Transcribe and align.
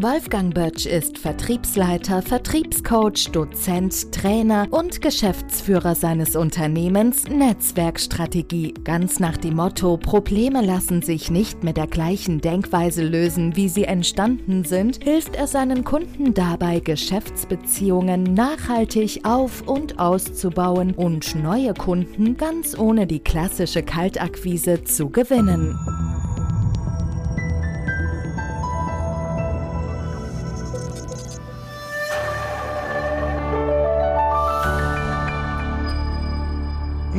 Wolfgang 0.00 0.54
Böttsch 0.54 0.86
ist 0.86 1.18
Vertriebsleiter, 1.18 2.22
Vertriebscoach, 2.22 3.32
Dozent, 3.32 4.12
Trainer 4.12 4.68
und 4.70 5.02
Geschäftsführer 5.02 5.96
seines 5.96 6.36
Unternehmens 6.36 7.26
Netzwerkstrategie. 7.28 8.74
Ganz 8.84 9.18
nach 9.18 9.36
dem 9.36 9.56
Motto, 9.56 9.96
Probleme 9.96 10.64
lassen 10.64 11.02
sich 11.02 11.32
nicht 11.32 11.64
mit 11.64 11.76
der 11.76 11.88
gleichen 11.88 12.40
Denkweise 12.40 13.02
lösen, 13.02 13.56
wie 13.56 13.68
sie 13.68 13.84
entstanden 13.84 14.62
sind, 14.62 15.02
hilft 15.02 15.34
er 15.34 15.48
seinen 15.48 15.82
Kunden 15.82 16.32
dabei, 16.32 16.78
Geschäftsbeziehungen 16.78 18.22
nachhaltig 18.22 19.24
auf- 19.24 19.66
und 19.66 19.98
auszubauen 19.98 20.94
und 20.94 21.34
neue 21.34 21.74
Kunden 21.74 22.36
ganz 22.36 22.78
ohne 22.78 23.08
die 23.08 23.20
klassische 23.20 23.82
Kaltakquise 23.82 24.84
zu 24.84 25.10
gewinnen. 25.10 25.76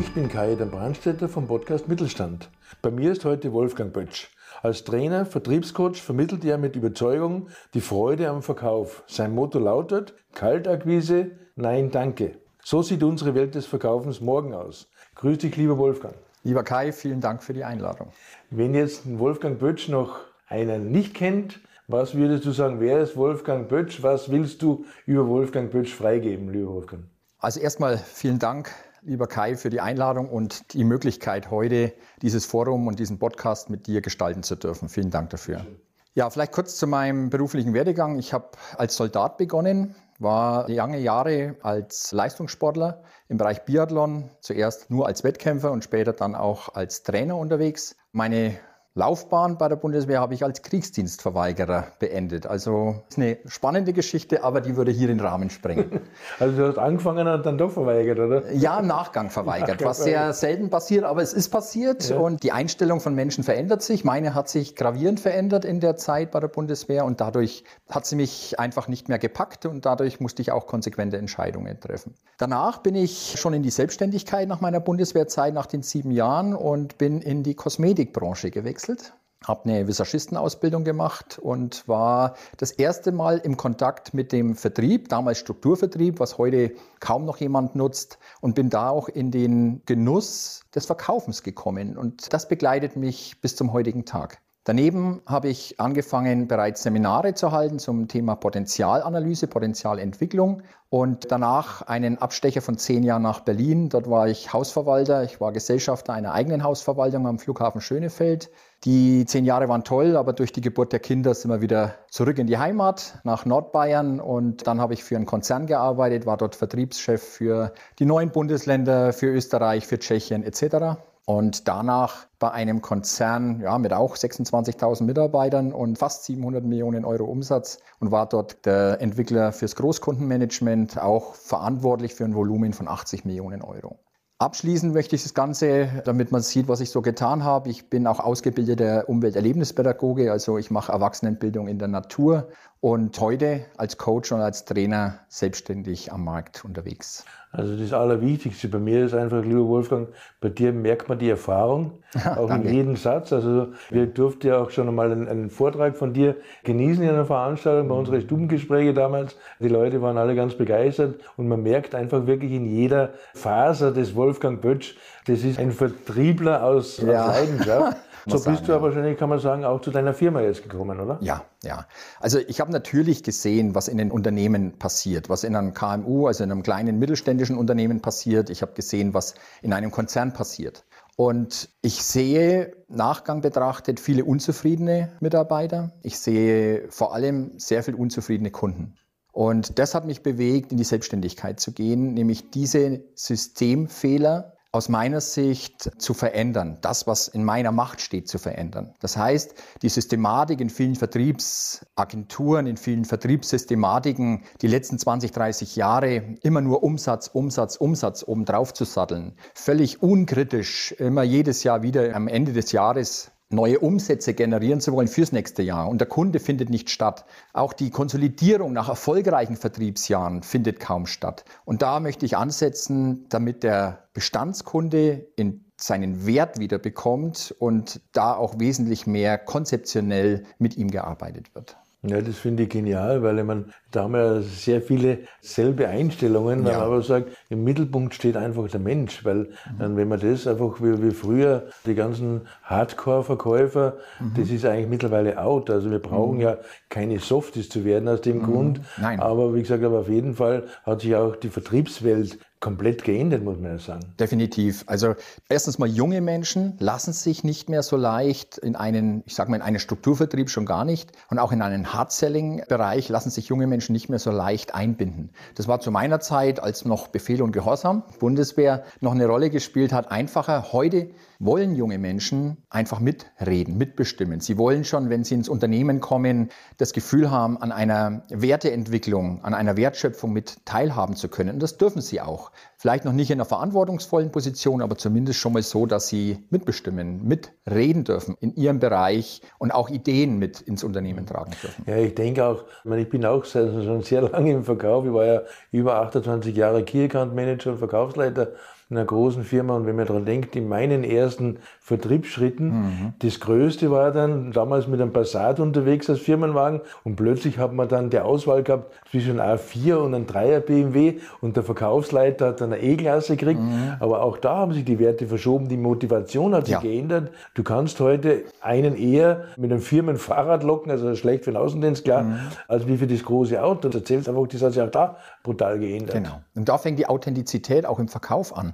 Ich 0.09 0.15
bin 0.15 0.27
Kai 0.27 0.55
der 0.55 0.65
Brandstätter 0.65 1.29
vom 1.29 1.45
Podcast 1.45 1.87
Mittelstand. 1.87 2.49
Bei 2.81 2.89
mir 2.89 3.11
ist 3.11 3.25
heute 3.25 3.53
Wolfgang 3.53 3.93
Böttsch. 3.93 4.29
Als 4.63 4.83
Trainer, 4.83 5.23
Vertriebscoach 5.23 6.01
vermittelt 6.01 6.43
er 6.45 6.57
mit 6.57 6.75
Überzeugung 6.75 7.49
die 7.75 7.79
Freude 7.79 8.27
am 8.27 8.41
Verkauf. 8.41 9.03
Sein 9.05 9.35
Motto 9.35 9.59
lautet 9.59 10.15
Kaltakquise, 10.33 11.29
nein 11.55 11.91
danke. 11.91 12.39
So 12.63 12.81
sieht 12.81 13.03
unsere 13.03 13.35
Welt 13.35 13.53
des 13.53 13.67
Verkaufens 13.67 14.19
morgen 14.19 14.55
aus. 14.55 14.89
Grüß 15.13 15.37
dich, 15.37 15.55
lieber 15.57 15.77
Wolfgang. 15.77 16.15
Lieber 16.43 16.63
Kai, 16.63 16.91
vielen 16.91 17.21
Dank 17.21 17.43
für 17.43 17.53
die 17.53 17.63
Einladung. 17.63 18.07
Wenn 18.49 18.73
jetzt 18.73 19.03
Wolfgang 19.19 19.59
Böttsch 19.59 19.89
noch 19.89 20.21
einer 20.47 20.79
nicht 20.79 21.13
kennt, 21.13 21.59
was 21.87 22.15
würdest 22.15 22.45
du 22.45 22.51
sagen, 22.51 22.79
wer 22.79 22.99
ist 23.01 23.15
Wolfgang 23.15 23.69
Böttsch? 23.69 24.01
Was 24.01 24.31
willst 24.31 24.63
du 24.63 24.85
über 25.05 25.27
Wolfgang 25.27 25.71
Böttsch 25.71 25.93
freigeben, 25.93 26.51
lieber 26.51 26.73
Wolfgang? 26.73 27.03
Also 27.37 27.59
erstmal 27.59 27.99
vielen 27.99 28.39
Dank 28.39 28.73
lieber 29.01 29.27
Kai, 29.27 29.55
für 29.55 29.69
die 29.69 29.81
Einladung 29.81 30.29
und 30.29 30.73
die 30.73 30.83
Möglichkeit, 30.83 31.51
heute 31.51 31.93
dieses 32.21 32.45
Forum 32.45 32.87
und 32.87 32.99
diesen 32.99 33.19
Podcast 33.19 33.69
mit 33.69 33.87
dir 33.87 34.01
gestalten 34.01 34.43
zu 34.43 34.55
dürfen. 34.55 34.89
Vielen 34.89 35.11
Dank 35.11 35.29
dafür. 35.29 35.65
Ja, 36.13 36.29
vielleicht 36.29 36.51
kurz 36.51 36.77
zu 36.77 36.87
meinem 36.87 37.29
beruflichen 37.29 37.73
Werdegang. 37.73 38.17
Ich 38.17 38.33
habe 38.33 38.49
als 38.77 38.95
Soldat 38.95 39.37
begonnen, 39.37 39.95
war 40.17 40.67
lange 40.67 40.99
Jahre 40.99 41.55
als 41.61 42.11
Leistungssportler 42.11 43.03
im 43.29 43.37
Bereich 43.37 43.63
Biathlon, 43.63 44.29
zuerst 44.41 44.89
nur 44.89 45.07
als 45.07 45.23
Wettkämpfer 45.23 45.71
und 45.71 45.83
später 45.83 46.13
dann 46.13 46.35
auch 46.35 46.75
als 46.75 47.03
Trainer 47.03 47.37
unterwegs. 47.37 47.95
Meine 48.11 48.59
Laufbahn 48.99 49.57
bei 49.57 49.69
der 49.69 49.77
Bundeswehr 49.77 50.19
habe 50.19 50.33
ich 50.33 50.43
als 50.43 50.61
Kriegsdienstverweigerer 50.61 51.87
beendet. 51.99 52.45
Also 52.45 53.01
ist 53.07 53.17
eine 53.17 53.37
spannende 53.45 53.93
Geschichte, 53.93 54.43
aber 54.43 54.59
die 54.59 54.75
würde 54.75 54.91
hier 54.91 55.07
den 55.07 55.21
Rahmen 55.21 55.49
sprengen. 55.49 56.01
Also 56.39 56.57
du 56.57 56.67
hast 56.67 56.77
angefangen 56.77 57.27
und 57.27 57.45
dann 57.45 57.57
doch 57.57 57.71
verweigert, 57.71 58.19
oder? 58.19 58.51
Ja, 58.51 58.79
im 58.79 58.87
Nachgang 58.87 59.29
verweigert, 59.29 59.83
was 59.83 60.03
sehr 60.03 60.33
selten 60.33 60.69
passiert, 60.69 61.03
aber 61.03 61.21
es 61.21 61.33
ist 61.33 61.49
passiert 61.49 62.09
ja. 62.09 62.17
und 62.17 62.43
die 62.43 62.51
Einstellung 62.51 62.99
von 62.99 63.15
Menschen 63.15 63.43
verändert 63.43 63.81
sich. 63.81 64.03
Meine 64.03 64.33
hat 64.33 64.49
sich 64.49 64.75
gravierend 64.75 65.19
verändert 65.19 65.65
in 65.65 65.79
der 65.79 65.95
Zeit 65.95 66.31
bei 66.31 66.39
der 66.39 66.47
Bundeswehr 66.47 67.05
und 67.05 67.19
dadurch 67.19 67.63
hat 67.89 68.05
sie 68.05 68.15
mich 68.15 68.59
einfach 68.59 68.87
nicht 68.87 69.09
mehr 69.09 69.19
gepackt 69.19 69.65
und 69.65 69.85
dadurch 69.85 70.19
musste 70.19 70.41
ich 70.41 70.51
auch 70.51 70.67
konsequente 70.67 71.17
Entscheidungen 71.17 71.79
treffen. 71.79 72.15
Danach 72.37 72.79
bin 72.79 72.95
ich 72.95 73.35
schon 73.37 73.53
in 73.53 73.63
die 73.63 73.71
Selbstständigkeit 73.71 74.47
nach 74.47 74.61
meiner 74.61 74.79
Bundeswehrzeit, 74.79 75.53
nach 75.53 75.67
den 75.67 75.83
sieben 75.83 76.11
Jahren 76.11 76.55
und 76.55 76.97
bin 76.97 77.21
in 77.21 77.43
die 77.43 77.55
Kosmetikbranche 77.55 78.51
gewechselt 78.51 78.88
gewechselt, 78.89 79.13
habe 79.45 79.69
eine 79.69 79.87
Visagistenausbildung 79.87 80.83
gemacht 80.83 81.39
und 81.39 81.87
war 81.87 82.35
das 82.57 82.71
erste 82.71 83.13
Mal 83.13 83.37
im 83.37 83.55
Kontakt 83.55 84.13
mit 84.13 84.33
dem 84.33 84.55
Vertrieb, 84.55 85.07
damals 85.07 85.39
Strukturvertrieb, 85.39 86.19
was 86.19 86.37
heute 86.37 86.73
kaum 86.99 87.25
noch 87.25 87.37
jemand 87.37 87.75
nutzt 87.75 88.19
und 88.41 88.53
bin 88.53 88.69
da 88.69 88.89
auch 88.89 89.07
in 89.07 89.31
den 89.31 89.81
Genuss 89.85 90.65
des 90.75 90.85
Verkaufens 90.85 91.41
gekommen 91.43 91.97
und 91.97 92.33
das 92.33 92.49
begleitet 92.49 92.97
mich 92.97 93.39
bis 93.39 93.55
zum 93.55 93.71
heutigen 93.71 94.05
Tag. 94.05 94.41
Daneben 94.69 95.23
habe 95.25 95.47
ich 95.47 95.79
angefangen, 95.79 96.47
bereits 96.47 96.83
Seminare 96.83 97.33
zu 97.33 97.51
halten 97.51 97.79
zum 97.79 98.07
Thema 98.07 98.35
Potenzialanalyse, 98.35 99.47
Potenzialentwicklung 99.47 100.61
und 100.91 101.31
danach 101.31 101.81
einen 101.87 102.19
Abstecher 102.19 102.61
von 102.61 102.77
zehn 102.77 103.01
Jahren 103.01 103.23
nach 103.23 103.39
Berlin. 103.39 103.89
Dort 103.89 104.07
war 104.07 104.27
ich 104.27 104.53
Hausverwalter, 104.53 105.23
ich 105.23 105.41
war 105.41 105.53
Gesellschafter 105.53 106.13
einer 106.13 106.33
eigenen 106.33 106.63
Hausverwaltung 106.63 107.25
am 107.25 107.39
Flughafen 107.39 107.81
Schönefeld. 107.81 108.51
Die 108.83 109.25
zehn 109.25 109.43
Jahre 109.43 109.69
waren 109.69 109.83
toll, 109.83 110.15
aber 110.15 110.33
durch 110.33 110.51
die 110.51 110.61
Geburt 110.61 110.93
der 110.93 110.99
Kinder 110.99 111.33
sind 111.33 111.49
wir 111.49 111.61
wieder 111.61 111.95
zurück 112.11 112.37
in 112.37 112.45
die 112.45 112.59
Heimat 112.59 113.17
nach 113.23 113.47
Nordbayern 113.47 114.19
und 114.19 114.67
dann 114.67 114.79
habe 114.79 114.93
ich 114.93 115.03
für 115.03 115.15
einen 115.15 115.25
Konzern 115.25 115.65
gearbeitet, 115.65 116.27
war 116.27 116.37
dort 116.37 116.55
Vertriebschef 116.55 117.23
für 117.23 117.73
die 117.97 118.05
neuen 118.05 118.29
Bundesländer, 118.29 119.13
für 119.13 119.33
Österreich, 119.33 119.87
für 119.87 119.97
Tschechien 119.97 120.43
etc. 120.43 120.99
Und 121.29 121.67
danach 121.67 122.25
bei 122.39 122.49
einem 122.49 122.81
Konzern 122.81 123.61
ja, 123.61 123.77
mit 123.77 123.93
auch 123.93 124.15
26.000 124.15 125.03
Mitarbeitern 125.03 125.73
und 125.73 125.99
fast 125.99 126.25
700 126.25 126.63
Millionen 126.63 127.05
Euro 127.05 127.25
Umsatz 127.25 127.77
und 127.99 128.09
war 128.09 128.27
dort 128.27 128.65
der 128.65 128.99
Entwickler 128.99 129.51
fürs 129.51 129.75
Großkundenmanagement, 129.75 130.99
auch 130.99 131.35
verantwortlich 131.35 132.15
für 132.15 132.25
ein 132.25 132.33
Volumen 132.33 132.73
von 132.73 132.87
80 132.87 133.25
Millionen 133.25 133.61
Euro. 133.61 133.99
Abschließen 134.39 134.91
möchte 134.91 135.15
ich 135.15 135.21
das 135.21 135.35
Ganze, 135.35 136.01
damit 136.03 136.31
man 136.31 136.41
sieht, 136.41 136.67
was 136.67 136.79
ich 136.79 136.89
so 136.89 137.03
getan 137.03 137.43
habe. 137.43 137.69
Ich 137.69 137.91
bin 137.91 138.07
auch 138.07 138.19
ausgebildeter 138.19 139.07
Umwelterlebnispädagoge, 139.07 140.31
also 140.31 140.57
ich 140.57 140.71
mache 140.71 140.91
Erwachsenenbildung 140.91 141.67
in 141.67 141.77
der 141.77 141.89
Natur 141.89 142.47
und 142.81 143.19
heute 143.19 143.65
als 143.77 143.97
Coach 143.97 144.31
und 144.31 144.39
als 144.39 144.63
Trainer 144.65 145.19
selbstständig 145.27 146.13
am 146.13 146.23
Markt 146.23 146.63
unterwegs. 146.63 147.25
Also 147.51 147.75
das 147.75 147.93
Allerwichtigste 147.93 148.67
bei 148.67 148.77
mir 148.77 149.05
ist 149.05 149.15
einfach, 149.15 149.43
lieber 149.43 149.67
Wolfgang, 149.67 150.09
bei 150.39 150.49
dir 150.49 150.71
merkt 150.71 151.09
man 151.09 151.17
die 151.17 151.29
Erfahrung, 151.29 152.03
auch 152.35 152.47
Danke. 152.47 152.67
in 152.67 152.75
jedem 152.75 152.95
Satz. 152.95 153.33
Also 153.33 153.69
wir 153.89 154.05
durften 154.05 154.47
ja 154.47 154.59
auch 154.59 154.69
schon 154.69 154.87
einmal 154.87 155.11
einen, 155.11 155.27
einen, 155.27 155.49
Vortrag 155.49 155.97
von 155.97 156.13
dir 156.13 156.35
genießen 156.63 157.03
in 157.03 157.09
einer 157.09 157.25
Veranstaltung, 157.25 157.89
bei 157.89 157.95
unseren 157.95 158.21
Stubengespräche 158.21 158.93
damals. 158.93 159.35
Die 159.59 159.67
Leute 159.67 160.01
waren 160.01 160.17
alle 160.17 160.35
ganz 160.35 160.53
begeistert 160.53 161.19
und 161.37 161.47
man 161.47 161.63
merkt 161.63 161.95
einfach 161.95 162.27
wirklich 162.27 162.51
in 162.51 162.65
jeder 162.65 163.13
Faser 163.33 163.91
des 163.91 164.15
Wolfgang 164.15 164.61
Böttsch, 164.61 164.95
das 165.25 165.43
ist 165.43 165.59
ein 165.59 165.71
Vertriebler 165.71 166.63
aus, 166.63 166.97
ja. 166.99 167.25
aus 167.25 167.35
Leidenschaft. 167.35 167.97
So 168.29 168.35
bist 168.35 168.45
sagen, 168.45 168.67
du 168.67 168.73
aber 168.73 168.87
wahrscheinlich, 168.87 169.17
kann 169.17 169.29
man 169.29 169.39
sagen, 169.39 169.65
auch 169.65 169.81
zu 169.81 169.91
deiner 169.91 170.13
Firma 170.13 170.41
jetzt 170.41 170.63
gekommen, 170.63 170.99
oder? 170.99 171.17
Ja, 171.21 171.43
ja. 171.63 171.85
Also 172.19 172.39
ich 172.39 172.61
habe 172.61 172.71
natürlich 172.71 173.23
gesehen, 173.23 173.75
was 173.75 173.87
in 173.87 173.97
den 173.97 174.11
Unternehmen 174.11 174.77
passiert, 174.77 175.29
was 175.29 175.43
in 175.43 175.55
einem 175.55 175.73
KMU, 175.73 176.27
also 176.27 176.43
in 176.43 176.51
einem 176.51 176.63
kleinen 176.63 176.99
mittelständischen 176.99 177.57
Unternehmen 177.57 178.01
passiert. 178.01 178.49
Ich 178.49 178.61
habe 178.61 178.73
gesehen, 178.73 179.13
was 179.13 179.35
in 179.61 179.73
einem 179.73 179.91
Konzern 179.91 180.33
passiert. 180.33 180.85
Und 181.15 181.69
ich 181.81 182.01
sehe, 182.01 182.77
Nachgang 182.87 183.41
betrachtet, 183.41 183.99
viele 183.99 184.23
unzufriedene 184.23 185.11
Mitarbeiter. 185.19 185.91
Ich 186.01 186.17
sehe 186.17 186.87
vor 186.89 187.13
allem 187.13 187.59
sehr 187.59 187.83
viel 187.83 187.95
unzufriedene 187.95 188.51
Kunden. 188.51 188.95
Und 189.33 189.79
das 189.79 189.95
hat 189.95 190.05
mich 190.05 190.23
bewegt, 190.23 190.71
in 190.71 190.77
die 190.77 190.83
Selbstständigkeit 190.83 191.59
zu 191.59 191.73
gehen, 191.73 192.13
nämlich 192.13 192.51
diese 192.51 193.03
Systemfehler 193.15 194.53
aus 194.71 194.87
meiner 194.87 195.19
Sicht 195.19 195.99
zu 195.99 196.13
verändern, 196.13 196.77
das, 196.81 197.07
was 197.07 197.27
in 197.27 197.43
meiner 197.43 197.71
Macht 197.71 198.01
steht, 198.01 198.27
zu 198.27 198.37
verändern. 198.37 198.93
Das 198.99 199.17
heißt, 199.17 199.55
die 199.81 199.89
Systematik 199.89 200.61
in 200.61 200.69
vielen 200.69 200.95
Vertriebsagenturen, 200.95 202.67
in 202.67 202.77
vielen 202.77 203.05
Vertriebssystematiken, 203.05 204.43
die 204.61 204.67
letzten 204.67 204.99
20, 204.99 205.31
30 205.31 205.75
Jahre 205.75 206.35
immer 206.43 206.61
nur 206.61 206.83
Umsatz, 206.83 207.27
Umsatz, 207.27 207.77
Umsatz 207.77 208.23
oben 208.23 208.45
drauf 208.45 208.73
zu 208.73 208.85
satteln, 208.85 209.33
völlig 209.55 210.03
unkritisch, 210.03 210.91
immer 210.93 211.23
jedes 211.23 211.63
Jahr 211.63 211.81
wieder 211.81 212.15
am 212.15 212.27
Ende 212.27 212.53
des 212.53 212.71
Jahres 212.71 213.31
neue 213.49 213.79
Umsätze 213.79 214.33
generieren 214.33 214.79
zu 214.79 214.93
wollen 214.93 215.07
fürs 215.07 215.31
nächste 215.31 215.63
Jahr. 215.63 215.89
Und 215.89 215.99
der 215.99 216.07
Kunde 216.07 216.39
findet 216.39 216.69
nicht 216.69 216.89
statt. 216.89 217.25
Auch 217.53 217.73
die 217.73 217.89
Konsolidierung 217.89 218.73
nach 218.73 218.89
erfolgreichen 218.89 219.55
Vertriebsjahren 219.55 220.43
findet 220.43 220.79
kaum 220.79 221.07
statt. 221.07 221.45
Und 221.65 221.81
da 221.81 221.99
möchte 221.99 222.25
ich 222.25 222.37
ansetzen, 222.37 223.25
damit 223.29 223.63
der 223.63 224.07
Bestandskunde 224.13 225.27
in 225.35 225.65
seinen 225.77 226.25
Wert 226.25 226.59
wieder 226.59 226.77
bekommt 226.77 227.55
und 227.57 228.01
da 228.11 228.35
auch 228.35 228.59
wesentlich 228.59 229.07
mehr 229.07 229.37
konzeptionell 229.37 230.45
mit 230.57 230.77
ihm 230.77 230.91
gearbeitet 230.91 231.55
wird. 231.55 231.77
Ja, 232.01 232.21
das 232.21 232.37
finde 232.37 232.63
ich 232.63 232.69
genial, 232.69 233.23
weil 233.23 233.39
ich 233.39 233.43
meine, 233.43 233.65
da 233.91 234.03
haben 234.03 234.13
wir 234.13 234.41
sehr 234.41 234.81
viele 234.81 235.19
selbe 235.41 235.89
Einstellungen, 235.89 236.65
ja. 236.65 236.81
aber 236.81 237.01
sagt, 237.01 237.29
im 237.49 237.65
Mittelpunkt 237.65 238.13
steht 238.13 238.37
einfach 238.37 238.69
der 238.69 238.79
Mensch, 238.79 239.25
weil 239.25 239.49
mhm. 239.77 239.97
wenn 239.97 240.07
man 240.07 240.19
das 240.19 240.47
einfach 240.47 240.79
wie, 240.79 241.03
wie 241.03 241.11
früher, 241.11 241.67
die 241.85 241.95
ganzen 241.95 242.47
Hardcore-Verkäufer, 242.63 243.97
mhm. 244.21 244.31
das 244.37 244.49
ist 244.49 244.65
eigentlich 244.65 244.87
mittlerweile 244.87 245.41
out. 245.41 245.69
Also 245.69 245.91
wir 245.91 245.99
brauchen 245.99 246.35
mhm. 246.35 246.41
ja 246.41 246.57
keine 246.87 247.19
Softies 247.19 247.67
zu 247.67 247.83
werden 247.83 248.07
aus 248.07 248.21
dem 248.21 248.37
mhm. 248.37 248.43
Grund. 248.43 248.81
Nein. 249.01 249.19
Aber 249.19 249.53
wie 249.53 249.61
gesagt, 249.61 249.83
aber 249.83 249.99
auf 249.99 250.09
jeden 250.09 250.35
Fall 250.35 250.63
hat 250.83 251.01
sich 251.01 251.15
auch 251.17 251.35
die 251.35 251.49
Vertriebswelt 251.49 252.39
komplett 252.59 253.03
geändert, 253.03 253.43
muss 253.43 253.57
man 253.57 253.71
ja 253.71 253.79
sagen. 253.79 254.13
Definitiv. 254.19 254.83
Also 254.87 255.15
erstens 255.47 255.79
mal 255.79 255.87
junge 255.87 256.19
Menschen 256.19 256.75
lassen 256.79 257.13
sich 257.13 257.43
nicht 257.43 257.69
mehr 257.69 257.83
so 257.83 257.95
leicht 257.95 258.57
in 258.57 258.75
einen, 258.75 259.23
ich 259.25 259.35
sage 259.35 259.49
mal, 259.49 259.57
in 259.57 259.61
einen 259.61 259.79
Strukturvertrieb 259.79 260.49
schon 260.49 260.65
gar 260.65 260.83
nicht 260.83 261.11
und 261.29 261.39
auch 261.39 261.53
in 261.53 261.61
einen 261.61 261.93
Hard-Selling-Bereich 261.93 263.07
lassen 263.07 263.29
sich 263.29 263.47
junge 263.47 263.65
Menschen 263.65 263.93
nicht 263.93 264.09
mehr 264.09 264.19
so 264.19 264.31
leicht 264.31 264.75
einbinden. 264.75 265.29
Das 265.55 265.69
war 265.69 265.79
zu 265.79 265.89
meiner 265.91 266.19
Zeit, 266.19 266.61
als 266.61 266.83
noch 266.83 267.07
Befehl 267.07 267.41
und 267.41 267.53
Gehorsam, 267.53 268.03
Bundeswehr 268.19 268.83
noch 268.99 269.13
eine 269.13 269.25
Rolle 269.25 269.49
gespielt 269.49 269.93
hat, 269.93 270.11
einfacher. 270.11 270.73
Heute 270.73 271.11
wollen 271.39 271.73
junge 271.75 271.97
Menschen 271.97 272.57
einfach 272.69 272.99
mitreden, 272.99 273.77
mitbestimmen. 273.77 274.41
Sie 274.41 274.57
wollen 274.57 274.83
schon, 274.83 275.09
wenn 275.09 275.23
sie 275.23 275.35
ins 275.35 275.47
Unternehmen 275.47 276.01
kommen, 276.01 276.49
das 276.77 276.91
Gefühl 276.91 277.31
haben, 277.31 277.57
an 277.61 277.71
einer 277.71 278.23
Werteentwicklung, 278.29 279.41
an 279.45 279.53
einer 279.53 279.77
Wertschöpfung 279.77 280.33
mit 280.33 280.65
teilhaben 280.65 281.15
zu 281.15 281.29
können. 281.29 281.53
Und 281.53 281.63
das 281.63 281.77
dürfen 281.77 282.01
sie 282.01 282.19
auch. 282.19 282.48
Vielleicht 282.77 283.05
noch 283.05 283.13
nicht 283.13 283.29
in 283.29 283.37
einer 283.37 283.45
verantwortungsvollen 283.45 284.31
Position, 284.31 284.81
aber 284.81 284.97
zumindest 284.97 285.39
schon 285.39 285.53
mal 285.53 285.63
so, 285.63 285.85
dass 285.85 286.07
sie 286.07 286.45
mitbestimmen, 286.49 287.27
mitreden 287.27 288.03
dürfen 288.03 288.35
in 288.39 288.55
ihrem 288.55 288.79
Bereich 288.79 289.41
und 289.57 289.71
auch 289.71 289.89
Ideen 289.89 290.39
mit 290.39 290.61
ins 290.61 290.83
Unternehmen 290.83 291.25
tragen 291.25 291.51
dürfen. 291.61 291.83
Ja, 291.87 291.97
ich 291.97 292.15
denke 292.15 292.45
auch, 292.45 292.63
ich, 292.83 292.89
meine, 292.89 293.01
ich 293.01 293.09
bin 293.09 293.25
auch 293.25 293.45
schon 293.45 294.01
sehr 294.03 294.21
lange 294.21 294.51
im 294.51 294.63
Verkauf. 294.63 295.05
Ich 295.05 295.13
war 295.13 295.25
ja 295.25 295.41
über 295.71 296.01
28 296.01 296.55
Jahre 296.55 296.83
Key 296.83 297.05
Account 297.05 297.35
Manager 297.35 297.71
und 297.71 297.79
Verkaufsleiter 297.79 298.53
einer 298.91 299.05
großen 299.05 299.43
Firma. 299.43 299.75
Und 299.75 299.85
wenn 299.85 299.95
man 299.95 300.07
daran 300.07 300.25
denkt, 300.25 300.55
in 300.55 300.67
meinen 300.67 301.03
ersten 301.03 301.59
Vertriebsschritten, 301.79 302.67
mhm. 302.67 303.13
das 303.19 303.39
Größte 303.39 303.91
war 303.91 304.11
dann 304.11 304.51
damals 304.51 304.87
mit 304.87 304.99
einem 304.99 305.13
Passat 305.13 305.59
unterwegs 305.59 306.09
als 306.09 306.19
Firmenwagen 306.19 306.81
und 307.03 307.15
plötzlich 307.15 307.59
hat 307.59 307.73
man 307.73 307.87
dann 307.87 308.09
die 308.09 308.19
Auswahl 308.19 308.63
gehabt 308.63 308.91
zwischen 309.11 309.39
einem 309.39 309.59
A4 309.59 309.95
und 309.95 310.15
einem 310.15 310.25
3er 310.25 310.59
BMW 310.61 311.19
und 311.41 311.55
der 311.55 311.63
Verkaufsleiter 311.63 312.47
hat 312.47 312.61
dann 312.61 312.73
eine 312.73 312.81
E-Klasse 312.81 313.37
gekriegt. 313.37 313.61
Mhm. 313.61 313.93
Aber 313.99 314.23
auch 314.23 314.37
da 314.37 314.57
haben 314.57 314.73
sich 314.73 314.85
die 314.85 314.97
Werte 314.97 315.27
verschoben, 315.27 315.67
die 315.67 315.77
Motivation 315.77 316.55
hat 316.55 316.65
sich 316.65 316.73
ja. 316.73 316.81
geändert. 316.81 317.31
Du 317.53 317.63
kannst 317.63 317.99
heute 317.99 318.43
einen 318.61 318.95
eher 318.95 319.45
mit 319.55 319.71
einem 319.71 319.81
Firmenfahrrad 319.81 320.63
locken, 320.63 320.91
also 320.91 321.15
schlecht 321.15 321.45
für 321.45 321.51
den 321.51 321.57
Außendienst, 321.57 322.03
klar, 322.03 322.23
mhm. 322.23 322.39
als 322.67 322.87
wie 322.87 322.97
für 322.97 323.07
das 323.07 323.23
große 323.23 323.61
Auto. 323.61 323.89
Das 323.89 324.01
erzählt 324.01 324.27
einfach, 324.27 324.47
das 324.47 324.63
hat 324.63 324.73
sich 324.73 324.81
auch 324.81 324.89
da 324.89 325.17
brutal 325.43 325.77
geändert. 325.77 326.15
Genau. 326.15 326.41
Und 326.55 326.67
da 326.67 326.77
fängt 326.77 326.97
die 326.97 327.07
Authentizität 327.07 327.85
auch 327.85 327.99
im 327.99 328.07
Verkauf 328.07 328.57
an 328.57 328.73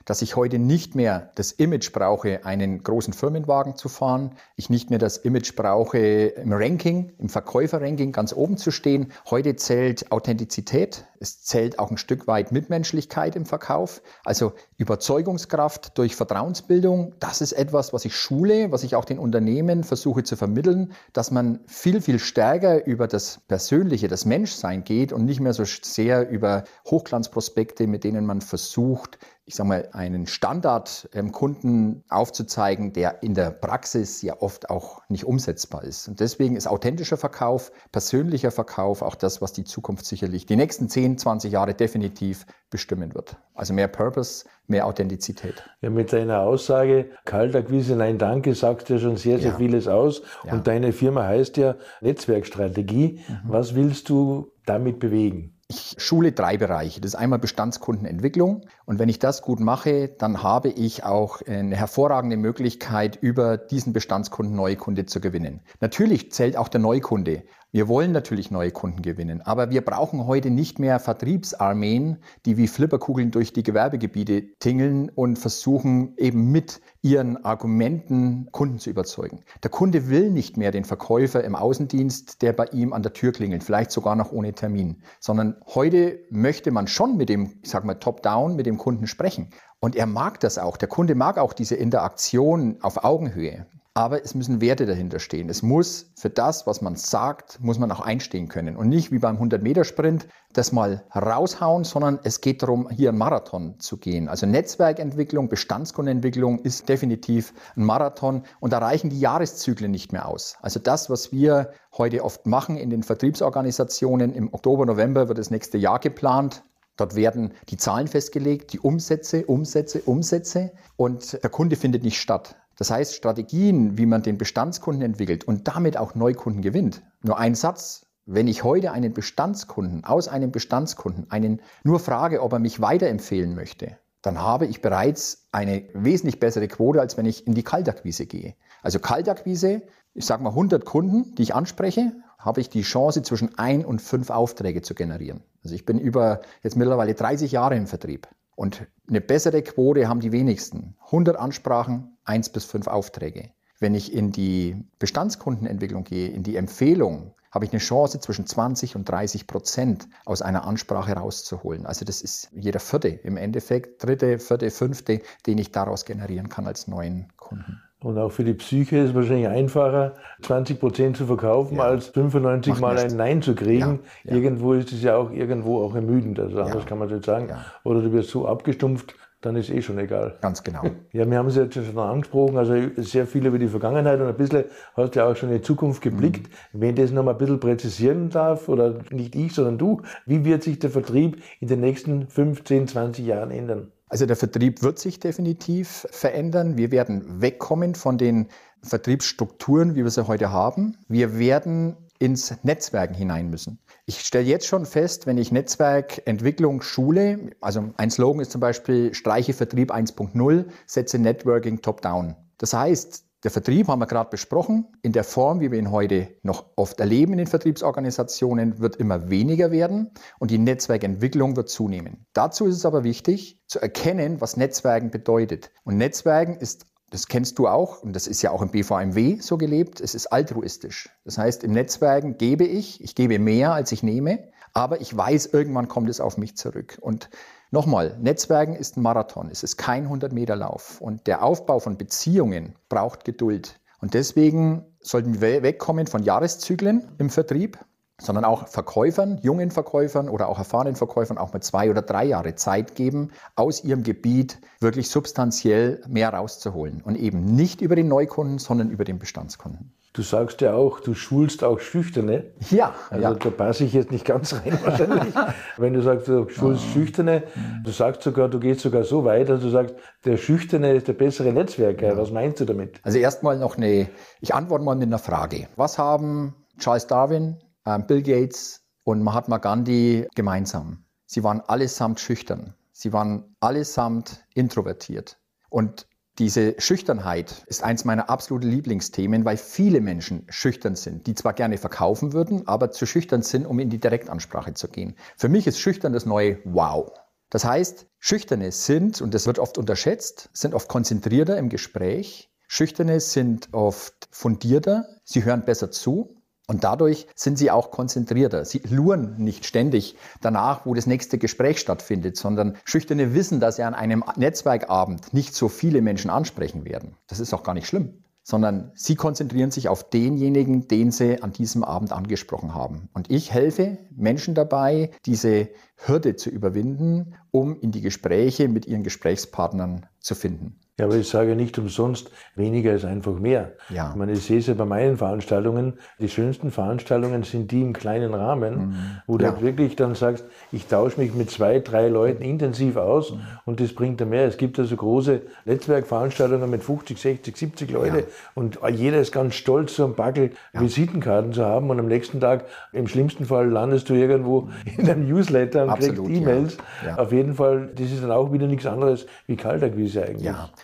dass 0.05 0.21
ich 0.21 0.35
heute 0.35 0.59
nicht 0.59 0.95
mehr 0.95 1.31
das 1.35 1.51
Image 1.51 1.91
brauche, 1.91 2.45
einen 2.45 2.83
großen 2.83 3.13
Firmenwagen 3.13 3.75
zu 3.75 3.89
fahren, 3.89 4.35
ich 4.55 4.69
nicht 4.69 4.89
mehr 4.89 4.99
das 4.99 5.17
Image 5.17 5.55
brauche, 5.55 5.97
im 5.97 6.53
Ranking, 6.53 7.11
im 7.17 7.29
Verkäuferranking 7.29 8.11
ganz 8.11 8.33
oben 8.33 8.57
zu 8.57 8.71
stehen. 8.71 9.11
Heute 9.29 9.55
zählt 9.55 10.11
Authentizität, 10.11 11.05
es 11.19 11.43
zählt 11.43 11.77
auch 11.77 11.91
ein 11.91 11.97
Stück 11.97 12.27
weit 12.27 12.51
Mitmenschlichkeit 12.51 13.35
im 13.35 13.45
Verkauf, 13.45 14.01
also 14.25 14.53
Überzeugungskraft 14.77 15.97
durch 15.97 16.15
Vertrauensbildung. 16.15 17.13
Das 17.19 17.41
ist 17.41 17.53
etwas, 17.53 17.93
was 17.93 18.05
ich 18.05 18.15
schule, 18.15 18.71
was 18.71 18.83
ich 18.83 18.95
auch 18.95 19.05
den 19.05 19.19
Unternehmen 19.19 19.83
versuche 19.83 20.23
zu 20.23 20.35
vermitteln, 20.35 20.93
dass 21.13 21.29
man 21.29 21.59
viel, 21.67 22.01
viel 22.01 22.17
stärker 22.17 22.85
über 22.85 23.07
das 23.07 23.39
Persönliche, 23.47 24.07
das 24.07 24.25
Menschsein 24.25 24.83
geht 24.83 25.13
und 25.13 25.25
nicht 25.25 25.39
mehr 25.39 25.53
so 25.53 25.63
sehr 25.63 26.29
über 26.29 26.63
Hochglanzprospekte, 26.89 27.85
mit 27.85 28.03
denen 28.03 28.25
man 28.25 28.41
versucht, 28.41 29.19
ich 29.45 29.55
sage 29.55 29.69
mal, 29.69 29.89
einen 29.93 30.27
Standard 30.27 31.09
ähm, 31.13 31.31
Kunden 31.31 32.03
aufzuzeigen, 32.09 32.93
der 32.93 33.23
in 33.23 33.33
der 33.33 33.51
Praxis 33.51 34.21
ja 34.21 34.35
oft 34.39 34.69
auch 34.69 35.01
nicht 35.09 35.25
umsetzbar 35.25 35.83
ist. 35.83 36.07
Und 36.07 36.19
deswegen 36.19 36.55
ist 36.55 36.67
authentischer 36.67 37.17
Verkauf, 37.17 37.71
persönlicher 37.91 38.51
Verkauf 38.51 39.01
auch 39.01 39.15
das, 39.15 39.41
was 39.41 39.53
die 39.53 39.63
Zukunft 39.63 40.05
sicherlich 40.05 40.45
die 40.45 40.55
nächsten 40.55 40.89
10, 40.89 41.17
20 41.17 41.51
Jahre 41.51 41.73
definitiv 41.73 42.45
bestimmen 42.69 43.13
wird. 43.13 43.37
Also 43.53 43.73
mehr 43.73 43.87
Purpose, 43.87 44.45
mehr 44.67 44.87
Authentizität. 44.87 45.63
Ja, 45.81 45.89
mit 45.89 46.11
deiner 46.13 46.39
Aussage, 46.39 47.11
Kaltakquise, 47.25 47.95
nein, 47.95 48.17
danke, 48.17 48.55
sagst 48.55 48.89
du 48.89 48.93
ja 48.93 48.99
schon 48.99 49.17
sehr, 49.17 49.39
sehr 49.39 49.51
ja. 49.51 49.57
vieles 49.57 49.87
aus. 49.87 50.23
Ja. 50.45 50.53
Und 50.53 50.67
deine 50.67 50.93
Firma 50.93 51.23
heißt 51.23 51.57
ja 51.57 51.75
Netzwerkstrategie. 52.01 53.19
Mhm. 53.27 53.39
Was 53.43 53.75
willst 53.75 54.09
du 54.09 54.51
damit 54.65 54.99
bewegen? 54.99 55.57
Ich 55.73 55.95
schule 55.99 56.33
drei 56.33 56.57
Bereiche. 56.57 56.99
Das 56.99 57.13
ist 57.13 57.15
einmal 57.15 57.39
Bestandskundenentwicklung. 57.39 58.65
Und 58.83 58.99
wenn 58.99 59.07
ich 59.07 59.19
das 59.19 59.41
gut 59.41 59.61
mache, 59.61 60.09
dann 60.09 60.43
habe 60.43 60.67
ich 60.67 61.05
auch 61.05 61.41
eine 61.47 61.77
hervorragende 61.77 62.35
Möglichkeit, 62.35 63.15
über 63.15 63.55
diesen 63.55 63.93
Bestandskunden 63.93 64.53
neue 64.53 64.75
Kunde 64.75 65.05
zu 65.05 65.21
gewinnen. 65.21 65.61
Natürlich 65.79 66.33
zählt 66.33 66.57
auch 66.57 66.67
der 66.67 66.81
Neukunde. 66.81 67.43
Wir 67.73 67.87
wollen 67.87 68.11
natürlich 68.11 68.51
neue 68.51 68.71
Kunden 68.71 69.01
gewinnen, 69.01 69.39
aber 69.39 69.69
wir 69.69 69.79
brauchen 69.79 70.27
heute 70.27 70.49
nicht 70.49 70.77
mehr 70.77 70.99
Vertriebsarmeen, 70.99 72.17
die 72.45 72.57
wie 72.57 72.67
Flipperkugeln 72.67 73.31
durch 73.31 73.53
die 73.53 73.63
Gewerbegebiete 73.63 74.57
tingeln 74.59 75.07
und 75.07 75.39
versuchen 75.39 76.13
eben 76.17 76.51
mit 76.51 76.81
ihren 77.01 77.45
Argumenten 77.45 78.49
Kunden 78.51 78.77
zu 78.77 78.89
überzeugen. 78.89 79.45
Der 79.63 79.71
Kunde 79.71 80.09
will 80.09 80.31
nicht 80.31 80.57
mehr 80.57 80.71
den 80.71 80.83
Verkäufer 80.83 81.45
im 81.45 81.55
Außendienst, 81.55 82.41
der 82.41 82.51
bei 82.51 82.65
ihm 82.73 82.91
an 82.91 83.03
der 83.03 83.13
Tür 83.13 83.31
klingelt, 83.31 83.63
vielleicht 83.63 83.91
sogar 83.91 84.17
noch 84.17 84.33
ohne 84.33 84.51
Termin, 84.51 85.01
sondern 85.21 85.55
heute 85.73 86.19
möchte 86.29 86.71
man 86.71 86.87
schon 86.87 87.15
mit 87.15 87.29
dem, 87.29 87.53
ich 87.63 87.69
sag 87.69 87.85
mal, 87.85 87.95
Top-Down, 87.95 88.57
mit 88.57 88.65
dem 88.65 88.77
Kunden 88.77 89.07
sprechen. 89.07 89.49
Und 89.79 89.95
er 89.95 90.07
mag 90.07 90.41
das 90.41 90.57
auch. 90.57 90.75
Der 90.75 90.89
Kunde 90.89 91.15
mag 91.15 91.37
auch 91.37 91.53
diese 91.53 91.75
Interaktion 91.75 92.79
auf 92.81 93.05
Augenhöhe. 93.05 93.65
Aber 93.93 94.23
es 94.23 94.35
müssen 94.35 94.61
Werte 94.61 94.85
dahinter 94.85 95.19
stehen. 95.19 95.49
Es 95.49 95.63
muss 95.63 96.13
für 96.15 96.29
das, 96.29 96.65
was 96.65 96.81
man 96.81 96.95
sagt, 96.95 97.59
muss 97.59 97.77
man 97.77 97.91
auch 97.91 97.99
einstehen 97.99 98.47
können. 98.47 98.77
Und 98.77 98.87
nicht 98.87 99.11
wie 99.11 99.19
beim 99.19 99.37
100-Meter-Sprint 99.37 100.29
das 100.53 100.71
mal 100.71 101.03
raushauen, 101.13 101.83
sondern 101.83 102.17
es 102.23 102.39
geht 102.39 102.61
darum, 102.61 102.89
hier 102.89 103.09
einen 103.09 103.17
Marathon 103.17 103.79
zu 103.79 103.97
gehen. 103.97 104.29
Also 104.29 104.45
Netzwerkentwicklung, 104.45 105.49
Bestandskundenentwicklung 105.49 106.59
ist 106.59 106.87
definitiv 106.87 107.53
ein 107.75 107.83
Marathon. 107.83 108.43
Und 108.61 108.71
da 108.71 108.77
reichen 108.77 109.09
die 109.09 109.19
Jahreszyklen 109.19 109.91
nicht 109.91 110.13
mehr 110.13 110.25
aus. 110.25 110.55
Also 110.61 110.79
das, 110.79 111.09
was 111.09 111.33
wir 111.33 111.73
heute 111.97 112.23
oft 112.23 112.45
machen 112.45 112.77
in 112.77 112.91
den 112.91 113.03
Vertriebsorganisationen, 113.03 114.33
im 114.33 114.53
Oktober, 114.53 114.85
November 114.85 115.27
wird 115.27 115.37
das 115.37 115.51
nächste 115.51 115.77
Jahr 115.77 115.99
geplant. 115.99 116.63
Dort 116.95 117.15
werden 117.15 117.53
die 117.67 117.77
Zahlen 117.77 118.07
festgelegt, 118.07 118.71
die 118.71 118.79
Umsätze, 118.79 119.45
Umsätze, 119.45 120.01
Umsätze 120.03 120.71
und 120.95 121.43
der 121.43 121.49
Kunde 121.49 121.75
findet 121.75 122.03
nicht 122.03 122.21
statt. 122.21 122.55
Das 122.81 122.89
heißt, 122.89 123.13
Strategien, 123.13 123.99
wie 123.99 124.07
man 124.07 124.23
den 124.23 124.39
Bestandskunden 124.39 125.03
entwickelt 125.03 125.43
und 125.43 125.67
damit 125.67 125.97
auch 125.97 126.15
Neukunden 126.15 126.63
gewinnt. 126.63 127.03
Nur 127.21 127.37
ein 127.37 127.53
Satz. 127.53 128.07
Wenn 128.25 128.47
ich 128.47 128.63
heute 128.63 128.91
einen 128.91 129.13
Bestandskunden, 129.13 130.03
aus 130.03 130.27
einem 130.27 130.51
Bestandskunden, 130.51 131.29
einen 131.29 131.61
nur 131.83 131.99
frage, 131.99 132.41
ob 132.41 132.53
er 132.53 132.57
mich 132.57 132.81
weiterempfehlen 132.81 133.53
möchte, 133.53 133.97
dann 134.23 134.39
habe 134.39 134.65
ich 134.65 134.81
bereits 134.81 135.45
eine 135.51 135.83
wesentlich 135.93 136.39
bessere 136.39 136.67
Quote, 136.67 136.99
als 136.99 137.17
wenn 137.17 137.27
ich 137.27 137.45
in 137.45 137.53
die 137.53 137.61
Kaltakquise 137.61 138.25
gehe. 138.25 138.55
Also 138.81 138.97
Kaltakquise, 138.97 139.83
ich 140.15 140.25
sage 140.25 140.41
mal 140.41 140.49
100 140.49 140.83
Kunden, 140.83 141.35
die 141.35 141.43
ich 141.43 141.53
anspreche, 141.53 142.13
habe 142.39 142.61
ich 142.61 142.69
die 142.69 142.81
Chance, 142.81 143.21
zwischen 143.21 143.59
ein 143.59 143.85
und 143.85 144.01
fünf 144.01 144.31
Aufträge 144.31 144.81
zu 144.81 144.95
generieren. 144.95 145.43
Also 145.63 145.75
ich 145.75 145.85
bin 145.85 145.99
über 145.99 146.41
jetzt 146.63 146.77
mittlerweile 146.77 147.13
30 147.13 147.51
Jahre 147.51 147.75
im 147.75 147.85
Vertrieb. 147.85 148.27
Und 148.55 148.87
eine 149.07 149.21
bessere 149.21 149.61
Quote 149.61 150.07
haben 150.07 150.19
die 150.19 150.31
wenigsten. 150.31 150.95
100 151.05 151.37
Ansprachen, 151.37 152.10
1 152.25 152.49
bis 152.49 152.65
5 152.65 152.87
Aufträge. 152.87 153.51
Wenn 153.79 153.95
ich 153.95 154.13
in 154.13 154.31
die 154.31 154.75
Bestandskundenentwicklung 154.99 156.03
gehe, 156.03 156.29
in 156.29 156.43
die 156.43 156.55
Empfehlung, 156.55 157.33
habe 157.51 157.65
ich 157.65 157.71
eine 157.71 157.79
Chance, 157.79 158.19
zwischen 158.19 158.45
20 158.45 158.95
und 158.95 159.09
30 159.09 159.45
Prozent 159.45 160.07
aus 160.25 160.41
einer 160.41 160.65
Ansprache 160.65 161.13
rauszuholen. 161.13 161.85
Also 161.85 162.05
das 162.05 162.21
ist 162.21 162.49
jeder 162.53 162.79
vierte 162.79 163.09
im 163.09 163.37
Endeffekt, 163.37 164.03
dritte, 164.03 164.39
vierte, 164.39 164.71
fünfte, 164.71 165.21
den 165.45 165.57
ich 165.57 165.71
daraus 165.71 166.05
generieren 166.05 166.47
kann 166.47 166.65
als 166.65 166.87
neuen 166.87 167.27
Kunden. 167.35 167.81
Und 168.03 168.17
auch 168.17 168.31
für 168.31 168.43
die 168.43 168.55
Psyche 168.55 168.97
ist 168.97 169.09
es 169.09 169.15
wahrscheinlich 169.15 169.47
einfacher, 169.47 170.15
20 170.41 170.79
Prozent 170.79 171.17
zu 171.17 171.27
verkaufen, 171.27 171.77
ja. 171.77 171.83
als 171.83 172.07
95 172.07 172.73
Macht 172.73 172.81
Mal 172.81 172.97
ein 172.97 173.15
Nein 173.15 173.41
zu 173.43 173.53
kriegen. 173.53 173.99
Ja. 174.23 174.31
Ja. 174.31 174.37
Irgendwo 174.37 174.73
ist 174.73 174.91
es 174.91 175.03
ja 175.03 175.17
auch 175.17 175.29
irgendwo 175.29 175.83
auch 175.83 175.93
ermüdend. 175.93 176.39
Also 176.39 176.61
anders 176.61 176.85
kann 176.87 176.97
man 176.97 177.09
das 177.09 177.23
sagen. 177.23 177.49
Oder 177.83 178.01
du 178.01 178.11
wirst 178.11 178.29
so 178.29 178.47
abgestumpft, 178.47 179.13
dann 179.41 179.55
ist 179.55 179.69
eh 179.69 179.81
schon 179.81 179.97
egal. 179.99 180.37
Ganz 180.41 180.63
genau. 180.63 180.83
Ja, 181.13 181.29
wir 181.29 181.37
haben 181.37 181.47
es 181.47 181.55
jetzt 181.55 181.73
schon 181.73 181.97
angesprochen, 181.97 182.57
also 182.57 182.73
sehr 182.97 183.27
viel 183.27 183.45
über 183.45 183.59
die 183.59 183.67
Vergangenheit 183.67 184.19
und 184.21 184.27
ein 184.27 184.37
bisschen 184.37 184.65
hast 184.95 185.15
du 185.15 185.19
ja 185.19 185.25
auch 185.25 185.35
schon 185.35 185.49
in 185.49 185.55
die 185.55 185.61
Zukunft 185.61 186.01
geblickt. 186.01 186.49
Mhm. 186.71 186.81
Wenn 186.81 186.95
das 186.95 187.11
noch 187.11 187.23
mal 187.23 187.31
ein 187.31 187.37
bisschen 187.37 187.59
präzisieren 187.59 188.29
darf, 188.29 188.69
oder 188.69 188.99
nicht 189.09 189.35
ich, 189.35 189.53
sondern 189.53 189.77
du, 189.77 190.01
wie 190.25 190.45
wird 190.45 190.63
sich 190.63 190.79
der 190.79 190.89
Vertrieb 190.89 191.41
in 191.59 191.67
den 191.67 191.81
nächsten 191.81 192.27
15, 192.27 192.87
20 192.87 193.25
Jahren 193.25 193.51
ändern? 193.51 193.91
Also 194.07 194.25
der 194.25 194.35
Vertrieb 194.35 194.83
wird 194.83 194.99
sich 194.99 195.19
definitiv 195.19 196.05
verändern. 196.11 196.77
Wir 196.77 196.91
werden 196.91 197.41
wegkommen 197.41 197.95
von 197.95 198.17
den 198.17 198.47
Vertriebsstrukturen, 198.83 199.95
wie 199.95 200.03
wir 200.03 200.11
sie 200.11 200.27
heute 200.27 200.51
haben. 200.51 200.97
Wir 201.07 201.39
werden 201.39 201.95
ins 202.21 202.53
Netzwerken 202.63 203.15
hinein 203.15 203.49
müssen. 203.49 203.79
Ich 204.05 204.21
stelle 204.21 204.45
jetzt 204.45 204.67
schon 204.67 204.85
fest, 204.85 205.25
wenn 205.25 205.37
ich 205.37 205.51
Netzwerkentwicklung 205.51 206.81
schule, 206.81 207.51
also 207.61 207.89
ein 207.97 208.11
Slogan 208.11 208.41
ist 208.41 208.51
zum 208.51 208.61
Beispiel 208.61 209.13
Streiche 209.13 209.53
Vertrieb 209.53 209.91
1.0, 209.91 210.65
setze 210.85 211.17
Networking 211.17 211.81
top-down. 211.81 212.35
Das 212.59 212.73
heißt, 212.73 213.25
der 213.43 213.49
Vertrieb 213.49 213.87
haben 213.87 213.97
wir 213.97 214.05
gerade 214.05 214.29
besprochen. 214.29 214.85
In 215.01 215.13
der 215.13 215.23
Form, 215.23 215.61
wie 215.61 215.71
wir 215.71 215.79
ihn 215.79 215.89
heute 215.89 216.27
noch 216.43 216.65
oft 216.75 216.99
erleben 216.99 217.31
in 217.31 217.39
den 217.39 217.47
Vertriebsorganisationen, 217.47 218.79
wird 218.79 218.97
immer 218.97 219.31
weniger 219.31 219.71
werden 219.71 220.11
und 220.37 220.51
die 220.51 220.59
Netzwerkentwicklung 220.59 221.55
wird 221.55 221.69
zunehmen. 221.69 222.27
Dazu 222.33 222.67
ist 222.67 222.75
es 222.75 222.85
aber 222.85 223.03
wichtig 223.03 223.59
zu 223.65 223.79
erkennen, 223.79 224.41
was 224.41 224.57
Netzwerken 224.57 225.09
bedeutet. 225.09 225.71
Und 225.83 225.97
Netzwerken 225.97 226.57
ist 226.57 226.85
das 227.11 227.27
kennst 227.27 227.59
du 227.59 227.67
auch 227.67 228.01
und 228.01 228.13
das 228.13 228.25
ist 228.25 228.41
ja 228.41 228.49
auch 228.49 228.61
im 228.61 228.71
BVMW 228.71 229.39
so 229.39 229.57
gelebt. 229.57 230.01
Es 230.01 230.15
ist 230.15 230.27
altruistisch. 230.27 231.09
Das 231.23 231.37
heißt, 231.37 231.63
im 231.63 231.71
Netzwerken 231.71 232.37
gebe 232.37 232.63
ich, 232.63 233.03
ich 233.03 233.13
gebe 233.13 233.37
mehr, 233.37 233.73
als 233.73 233.91
ich 233.91 234.01
nehme, 234.01 234.39
aber 234.73 235.01
ich 235.01 235.15
weiß, 235.15 235.47
irgendwann 235.47 235.87
kommt 235.87 236.09
es 236.09 236.19
auf 236.19 236.37
mich 236.37 236.57
zurück. 236.57 236.97
Und 237.01 237.29
Nochmal, 237.73 238.17
Netzwerken 238.19 238.75
ist 238.75 238.97
ein 238.97 239.01
Marathon, 239.01 239.47
es 239.49 239.63
ist 239.63 239.77
kein 239.77 240.09
100-Meter-Lauf 240.09 240.99
und 240.99 241.25
der 241.25 241.41
Aufbau 241.41 241.79
von 241.79 241.97
Beziehungen 241.97 242.75
braucht 242.89 243.23
Geduld. 243.23 243.79
Und 244.01 244.13
deswegen 244.13 244.83
sollten 244.99 245.39
wir 245.39 245.63
wegkommen 245.63 246.05
von 246.05 246.21
Jahreszyklen 246.21 247.13
im 247.17 247.29
Vertrieb, 247.29 247.79
sondern 248.21 248.45
auch 248.45 248.67
Verkäufern, 248.67 249.39
jungen 249.41 249.71
Verkäufern 249.71 250.29
oder 250.29 250.47
auch 250.47 250.57
erfahrenen 250.57 250.95
Verkäufern 250.95 251.37
auch 251.37 251.53
mal 251.53 251.61
zwei 251.61 251.89
oder 251.89 252.01
drei 252.01 252.25
Jahre 252.25 252.55
Zeit 252.55 252.95
geben, 252.95 253.31
aus 253.55 253.83
ihrem 253.83 254.03
Gebiet 254.03 254.59
wirklich 254.79 255.09
substanziell 255.09 256.01
mehr 256.07 256.33
rauszuholen 256.33 257.01
und 257.03 257.15
eben 257.15 257.43
nicht 257.43 257.81
über 257.81 257.95
den 257.95 258.07
Neukunden, 258.07 258.59
sondern 258.59 258.89
über 258.89 259.03
den 259.03 259.19
Bestandskunden. 259.19 259.93
Du 260.13 260.23
sagst 260.23 260.59
ja 260.59 260.73
auch, 260.73 260.99
du 260.99 261.13
schulst 261.13 261.63
auch 261.63 261.79
Schüchterne. 261.79 262.43
Ja. 262.69 262.93
Also 263.09 263.23
ja. 263.23 263.33
da 263.33 263.49
passe 263.49 263.85
ich 263.85 263.93
jetzt 263.93 264.11
nicht 264.11 264.25
ganz 264.25 264.53
rein 264.53 264.77
wahrscheinlich. 264.83 265.33
Wenn 265.77 265.93
du 265.93 266.01
sagst, 266.01 266.27
du 266.27 266.49
schulst 266.49 266.83
ah. 266.83 266.93
Schüchterne, 266.93 267.43
du 267.85 267.91
sagst 267.91 268.21
sogar, 268.23 268.49
du 268.49 268.59
gehst 268.59 268.81
sogar 268.81 269.05
so 269.05 269.23
weit, 269.23 269.47
dass 269.47 269.61
du 269.61 269.69
sagst, 269.69 269.95
der 270.25 270.35
Schüchterne 270.35 270.91
ist 270.95 271.07
der 271.07 271.13
bessere 271.13 271.53
Netzwerker. 271.53 272.07
Ja. 272.07 272.17
Was 272.17 272.29
meinst 272.29 272.59
du 272.59 272.65
damit? 272.65 272.99
Also 273.03 273.19
erstmal 273.19 273.57
noch 273.57 273.77
eine, 273.77 274.09
ich 274.41 274.53
antworte 274.53 274.83
mal 274.83 274.95
mit 274.95 275.07
einer 275.07 275.17
Frage. 275.17 275.69
Was 275.77 275.97
haben 275.97 276.55
Charles 276.77 277.07
Darwin, 277.07 277.55
Bill 277.83 278.21
Gates 278.21 278.83
und 279.03 279.23
Mahatma 279.23 279.57
Gandhi 279.57 280.27
gemeinsam? 280.35 281.05
Sie 281.25 281.43
waren 281.43 281.61
allesamt 281.61 282.19
schüchtern. 282.19 282.75
Sie 282.91 283.13
waren 283.13 283.55
allesamt 283.59 284.45
introvertiert. 284.53 285.39
Und 285.69 286.07
diese 286.37 286.75
Schüchternheit 286.79 287.63
ist 287.67 287.83
eins 287.83 288.05
meiner 288.05 288.29
absoluten 288.29 288.69
Lieblingsthemen, 288.69 289.43
weil 289.43 289.57
viele 289.57 290.01
Menschen 290.01 290.45
schüchtern 290.49 290.95
sind, 290.95 291.27
die 291.27 291.35
zwar 291.35 291.53
gerne 291.53 291.77
verkaufen 291.77 292.33
würden, 292.33 292.67
aber 292.67 292.91
zu 292.91 293.05
schüchtern 293.05 293.41
sind, 293.41 293.65
um 293.65 293.79
in 293.79 293.89
die 293.89 293.99
Direktansprache 293.99 294.73
zu 294.73 294.87
gehen. 294.87 295.15
Für 295.35 295.49
mich 295.49 295.67
ist 295.67 295.79
schüchtern 295.79 296.13
das 296.13 296.25
neue 296.25 296.59
Wow. 296.63 297.11
Das 297.49 297.65
heißt, 297.65 298.07
Schüchterne 298.19 298.71
sind, 298.71 299.21
und 299.21 299.33
das 299.33 299.45
wird 299.45 299.59
oft 299.59 299.77
unterschätzt, 299.77 300.49
sind 300.53 300.73
oft 300.73 300.87
konzentrierter 300.87 301.57
im 301.57 301.69
Gespräch. 301.69 302.49
Schüchterne 302.67 303.19
sind 303.19 303.69
oft 303.73 304.29
fundierter, 304.31 305.07
sie 305.23 305.43
hören 305.43 305.65
besser 305.65 305.91
zu, 305.91 306.40
und 306.71 306.85
dadurch 306.85 307.27
sind 307.35 307.57
sie 307.57 307.69
auch 307.69 307.91
konzentrierter. 307.91 308.63
Sie 308.63 308.81
luren 308.89 309.35
nicht 309.35 309.65
ständig 309.65 310.15
danach, 310.39 310.85
wo 310.85 310.93
das 310.93 311.05
nächste 311.05 311.37
Gespräch 311.37 311.79
stattfindet, 311.79 312.37
sondern 312.37 312.77
Schüchterne 312.85 313.33
wissen, 313.33 313.59
dass 313.59 313.75
sie 313.75 313.83
an 313.83 313.93
einem 313.93 314.23
Netzwerkabend 314.37 315.33
nicht 315.33 315.53
so 315.53 315.67
viele 315.67 316.01
Menschen 316.01 316.31
ansprechen 316.31 316.85
werden. 316.85 317.17
Das 317.27 317.41
ist 317.41 317.53
auch 317.53 317.63
gar 317.63 317.73
nicht 317.73 317.87
schlimm, 317.87 318.23
sondern 318.43 318.93
sie 318.95 319.17
konzentrieren 319.17 319.69
sich 319.69 319.89
auf 319.89 320.09
denjenigen, 320.09 320.87
den 320.87 321.11
sie 321.11 321.43
an 321.43 321.51
diesem 321.51 321.83
Abend 321.83 322.13
angesprochen 322.13 322.73
haben. 322.73 323.09
Und 323.13 323.29
ich 323.29 323.51
helfe 323.51 323.97
Menschen 324.15 324.55
dabei, 324.55 325.11
diese 325.25 325.67
Hürde 325.97 326.37
zu 326.37 326.49
überwinden, 326.49 327.35
um 327.51 327.77
in 327.81 327.91
die 327.91 327.99
Gespräche 327.99 328.69
mit 328.69 328.85
ihren 328.85 329.03
Gesprächspartnern 329.03 330.05
zu 330.21 330.35
finden. 330.35 330.79
Ja, 331.01 331.07
aber 331.07 331.15
ich 331.15 331.27
sage 331.27 331.55
nicht 331.55 331.79
umsonst, 331.79 332.29
weniger 332.55 332.93
ist 332.93 333.05
einfach 333.05 333.33
mehr. 333.33 333.71
Ja. 333.89 334.11
Ich 334.11 334.15
meine, 334.15 334.33
ich 334.33 334.43
sehe 334.43 334.59
es 334.59 334.67
ja 334.67 334.75
bei 334.75 334.85
meinen 334.85 335.17
Veranstaltungen, 335.17 335.93
die 336.19 336.29
schönsten 336.29 336.69
Veranstaltungen 336.69 337.41
sind 337.41 337.71
die 337.71 337.81
im 337.81 337.93
kleinen 337.93 338.35
Rahmen, 338.35 338.75
mhm. 338.75 338.95
wo 339.25 339.39
du 339.39 339.45
halt 339.47 339.63
wirklich 339.63 339.95
dann 339.95 340.13
sagst, 340.13 340.45
ich 340.71 340.85
tausche 340.85 341.19
mich 341.19 341.33
mit 341.33 341.49
zwei, 341.49 341.79
drei 341.79 342.07
Leuten 342.07 342.43
intensiv 342.43 342.97
aus 342.97 343.31
mhm. 343.31 343.39
und 343.65 343.79
das 343.79 343.93
bringt 343.93 344.21
dann 344.21 344.29
mehr. 344.29 344.45
Es 344.45 344.57
gibt 344.57 344.77
also 344.77 344.95
große 344.95 345.41
Netzwerkveranstaltungen 345.65 346.69
mit 346.69 346.83
50, 346.83 347.19
60, 347.19 347.57
70 347.57 347.91
Leute 347.91 348.17
ja. 348.19 348.23
und 348.53 348.77
jeder 348.91 349.19
ist 349.19 349.31
ganz 349.31 349.55
stolz, 349.55 349.95
so 349.95 350.05
ein 350.05 350.13
Backel 350.13 350.51
ja. 350.73 350.81
Visitenkarten 350.81 351.51
zu 351.51 351.65
haben 351.65 351.89
und 351.89 351.99
am 351.99 352.07
nächsten 352.07 352.39
Tag, 352.39 352.65
im 352.93 353.07
schlimmsten 353.07 353.45
Fall, 353.45 353.67
landest 353.67 354.07
du 354.07 354.13
irgendwo 354.13 354.69
in 354.97 355.09
einem 355.09 355.27
Newsletter 355.27 355.85
und 355.85 355.89
Absolut, 355.89 356.27
kriegst 356.27 356.41
E-Mails. 356.41 356.77
Auf 357.17 357.31
jeden 357.31 357.55
Fall, 357.55 357.89
das 357.95 358.11
ist 358.11 358.21
dann 358.21 358.31
auch 358.31 358.53
wieder 358.53 358.67
nichts 358.67 358.85
anderes 358.85 359.25
wie 359.47 359.55
Kaltakquise 359.55 360.23
eigentlich. 360.23 360.43